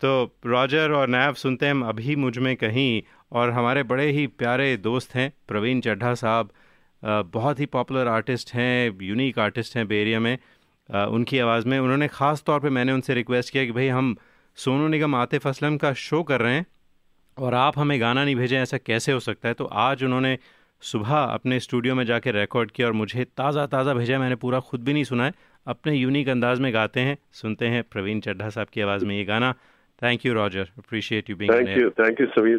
तो 0.00 0.10
रॉजर 0.46 0.92
और 0.92 1.08
नैब 1.08 1.34
सुनते 1.34 1.66
हैं, 1.66 1.82
अभी 1.84 2.16
मुझमें 2.16 2.54
कहीं, 2.56 3.02
और 3.32 3.50
हमारे 3.50 3.82
बड़े 3.84 4.06
ही 4.10 4.26
प्यारे 4.38 4.76
दोस्त 4.78 5.14
हैं, 5.14 5.32
प्रवीण 5.48 5.80
चड्ढा 5.80 6.14
साहब। 6.14 6.50
बहुत 7.32 7.60
ही 7.60 7.66
पॉपुलर 7.68 8.08
आर्टिस्ट 8.08 8.52
हैं, 8.54 8.98
यूनिक 9.02 9.38
आर्टिस्ट 9.38 9.76
हैं 9.76 9.86
बेरिया 9.88 10.20
में। 10.20 10.36
उनकी 10.88 11.38
आवाज़ 11.38 11.66
में 11.68 11.78
उन्होंने 11.78 12.08
ख़ास 12.08 12.42
तौर 12.46 12.60
पे 12.60 12.70
मैंने 12.70 12.92
उनसे 12.92 13.14
रिक्वेस्ट 13.14 13.52
किया 13.52 13.64
कि 13.64 13.72
भाई 13.72 13.88
हम 13.88 14.16
सोनू 14.58 14.88
निगम, 14.88 15.14
आतिफ 15.14 15.46
असलम 15.46 15.76
का 15.76 15.92
शो 15.94 16.22
कर 16.22 16.40
रहे 16.40 16.54
हैं, 16.54 16.66
और 17.36 17.54
आप 17.54 17.78
हमें 17.78 18.00
गाना 18.00 18.24
नहीं 18.24 18.36
भेजें, 18.36 18.58
ऐसा 18.58 18.78
कैसे 18.78 19.12
हो 19.12 19.20
सकता 19.20 19.48
है? 19.48 19.54
तो 19.54 19.64
आज 19.64 20.04
उन्होंने 20.04 20.38
सुबह 20.82 21.14
अपने 21.14 21.58
स्टूडियो 21.60 21.94
में 21.94 22.04
जाके 22.06 22.32
रिकॉर्ड 22.32 22.70
किया 22.70 22.86
और 22.86 22.92
मुझे 22.92 23.24
ताज़ा 23.36 23.66
ताज़ा 23.66 23.94
भेजा 23.94 24.18
मैंने 24.18 24.36
पूरा 24.36 24.60
खुद 24.60 24.84
भी 24.84 24.92
नहीं 24.92 25.04
सुना 25.04 25.24
है। 25.24 25.32
अपने 25.66 25.94
यूनिक 25.94 26.28
अंदाज 26.28 26.60
में 26.60 26.72
गाते 26.74 27.00
हैं 27.00 27.16
सुनते 27.32 27.66
हैं 27.66 27.82
प्रवीण 27.82 28.20
चड्ढा 28.20 28.48
साहब 28.48 28.66
की 28.72 28.80
आवाज़ 28.80 29.04
में 29.04 29.16
ये 29.16 29.24
गाना। 29.24 29.52
Thank 30.02 30.26
you 30.26 30.34
Roger 30.34 30.70
appreciate 30.78 31.30
you 31.30 31.36
being 31.36 31.54
thank 31.54 31.78
you 31.78 31.90
thank 32.00 32.20
you 32.20 32.26
Samir. 32.26 32.58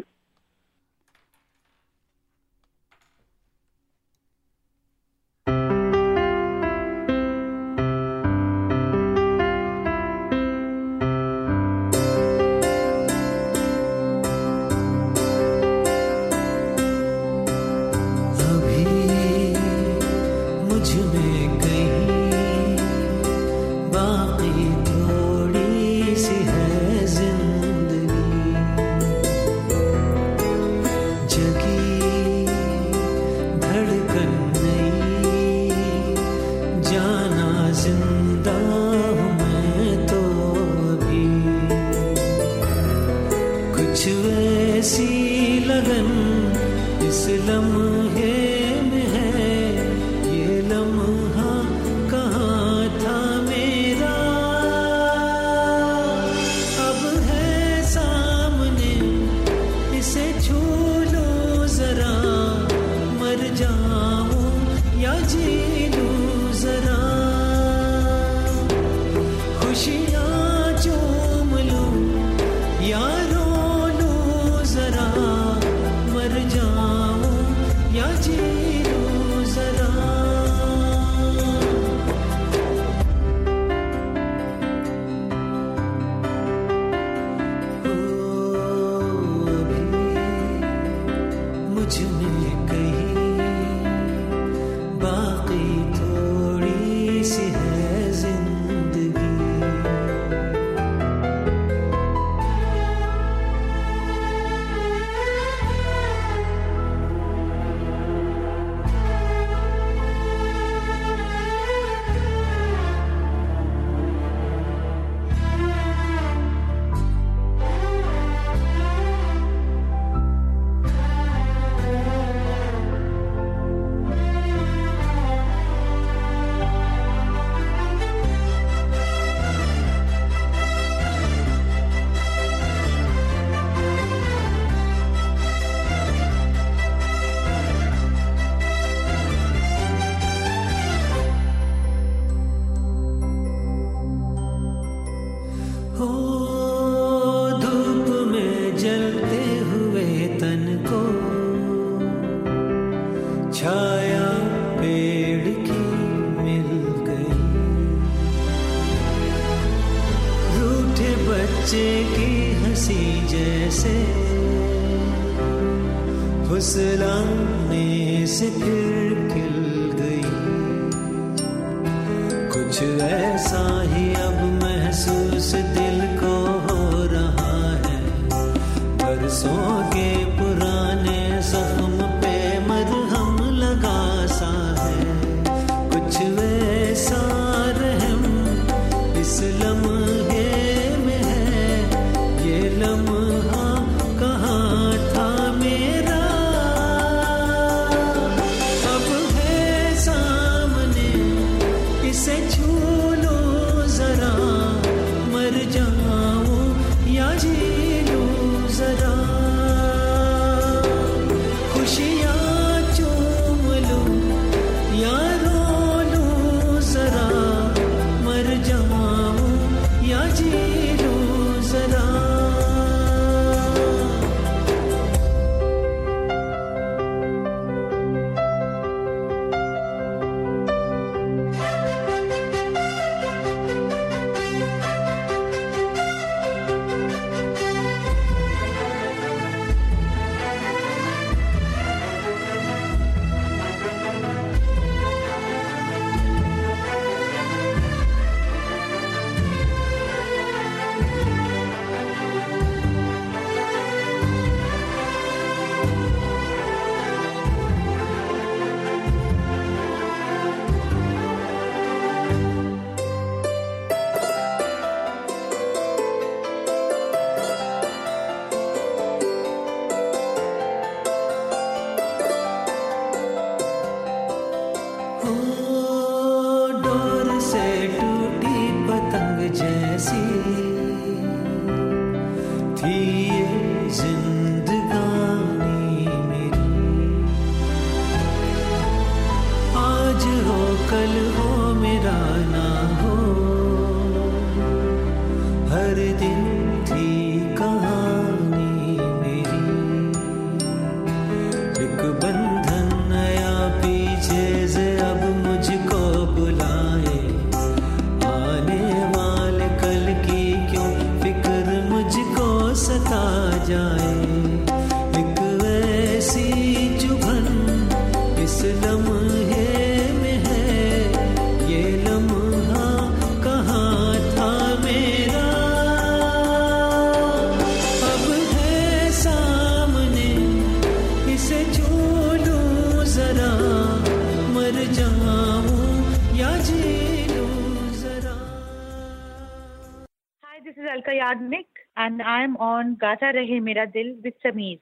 Alka 341.59 341.59
Yadnik 341.59 341.65
and 341.97 342.21
I 342.21 342.43
am 342.43 342.57
on 342.57 342.95
Gata 342.95 343.31
Rahe 343.35 343.61
Mera 343.61 343.87
Dil 343.87 344.15
with 344.23 344.33
Sameer. 344.43 344.79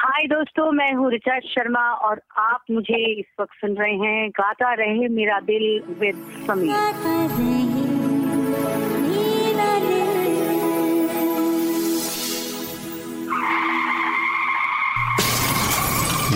हाय 0.00 0.26
दोस्तों 0.30 0.70
मैं 0.72 0.92
हूँ 0.94 1.10
ऋचा 1.12 1.38
शर्मा 1.44 1.82
और 2.08 2.20
आप 2.38 2.64
मुझे 2.70 2.98
इस 3.20 3.26
वक्त 3.40 3.54
सुन 3.60 3.74
रहे 3.76 3.94
हैं 3.98 4.28
गाता 4.30 4.72
रहे 4.80 5.08
मेरा 5.08 5.38
दिल 5.48 5.64
with 6.00 6.16
Sameer 6.46 6.76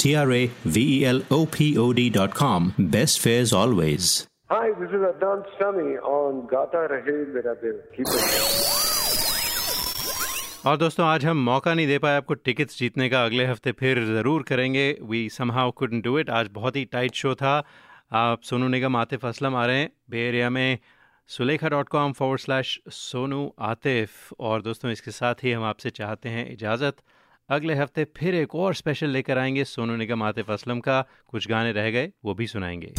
T 0.00 0.16
R 0.16 0.32
A 0.32 0.50
V 0.66 0.82
E 0.92 1.04
L 1.04 1.18
O 1.30 1.44
P 1.46 1.76
O 1.76 1.92
D.com. 1.92 2.72
Best 2.78 3.20
fares 3.20 3.52
always. 3.52 4.26
Hi, 4.48 4.70
this 4.72 4.88
is 4.90 5.02
Adnan 5.08 5.42
Sami 5.58 5.98
on 6.12 6.46
Gata 6.46 6.88
Rahe 6.90 7.18
Mera 7.34 7.54
Dil. 7.56 7.74
Keep 7.94 8.06
it. 8.08 8.70
और 10.66 10.76
दोस्तों 10.76 11.06
आज 11.06 11.24
हम 11.26 11.44
मौका 11.44 11.74
नहीं 11.74 11.86
दे 11.86 11.98
पाए 11.98 12.16
आपको 12.16 12.34
टिकट्स 12.46 12.78
जीतने 12.78 13.08
का 13.10 13.24
अगले 13.24 13.46
हफ़्ते 13.46 13.72
फिर 13.74 14.04
ज़रूर 14.06 14.42
करेंगे 14.48 14.86
we 15.10 15.28
somehow 15.36 15.70
couldn't 15.78 16.00
do 16.00 16.18
it 16.18 16.30
आज 16.40 16.48
बहुत 16.54 16.76
ही 16.76 16.84
टाइट 16.92 17.14
शो 17.14 17.34
था 17.42 17.54
आप 18.22 18.42
सोनू 18.44 18.68
निगम 18.68 18.96
आतिफ 18.96 19.24
असलम 19.26 19.56
आ 19.56 19.66
रहे 19.66 19.78
हैं 19.78 19.90
बे 20.10 20.28
एरिया 20.28 20.50
में 20.50 20.78
Sulekha 21.30 21.68
dot 21.68 21.88
com 21.88 22.12
forward 22.12 22.40
slash 22.40 22.78
Sonu 22.94 23.46
Atif 23.68 24.32
और 24.40 24.62
दोस्तों 24.62 24.90
इसके 24.90 25.10
साथ 25.12 25.44
ही 25.44 25.52
हम 25.52 25.64
आपसे 25.64 25.90
चाहते 26.02 26.28
हैं 26.28 26.50
इजाज़त 26.52 27.02
अगले 27.50 27.74
हफ़्ते 27.74 28.04
फिर 28.04 28.34
एक 28.34 28.54
और 28.54 28.74
स्पेशल 28.74 29.08
लेकर 29.08 29.38
आएँगे 29.38 29.64
सोनू 29.64 29.96
निगम, 29.96 30.22
आतिफ 30.22 30.50
असलम 30.50 30.80
का। 30.80 31.04
कुछ 31.28 31.48
गाने 31.48 31.72
रह 31.72 31.90
गए, 31.90 32.12
वो 32.24 32.34
भी 32.34 32.46
सुनाएँगे। 32.46 32.92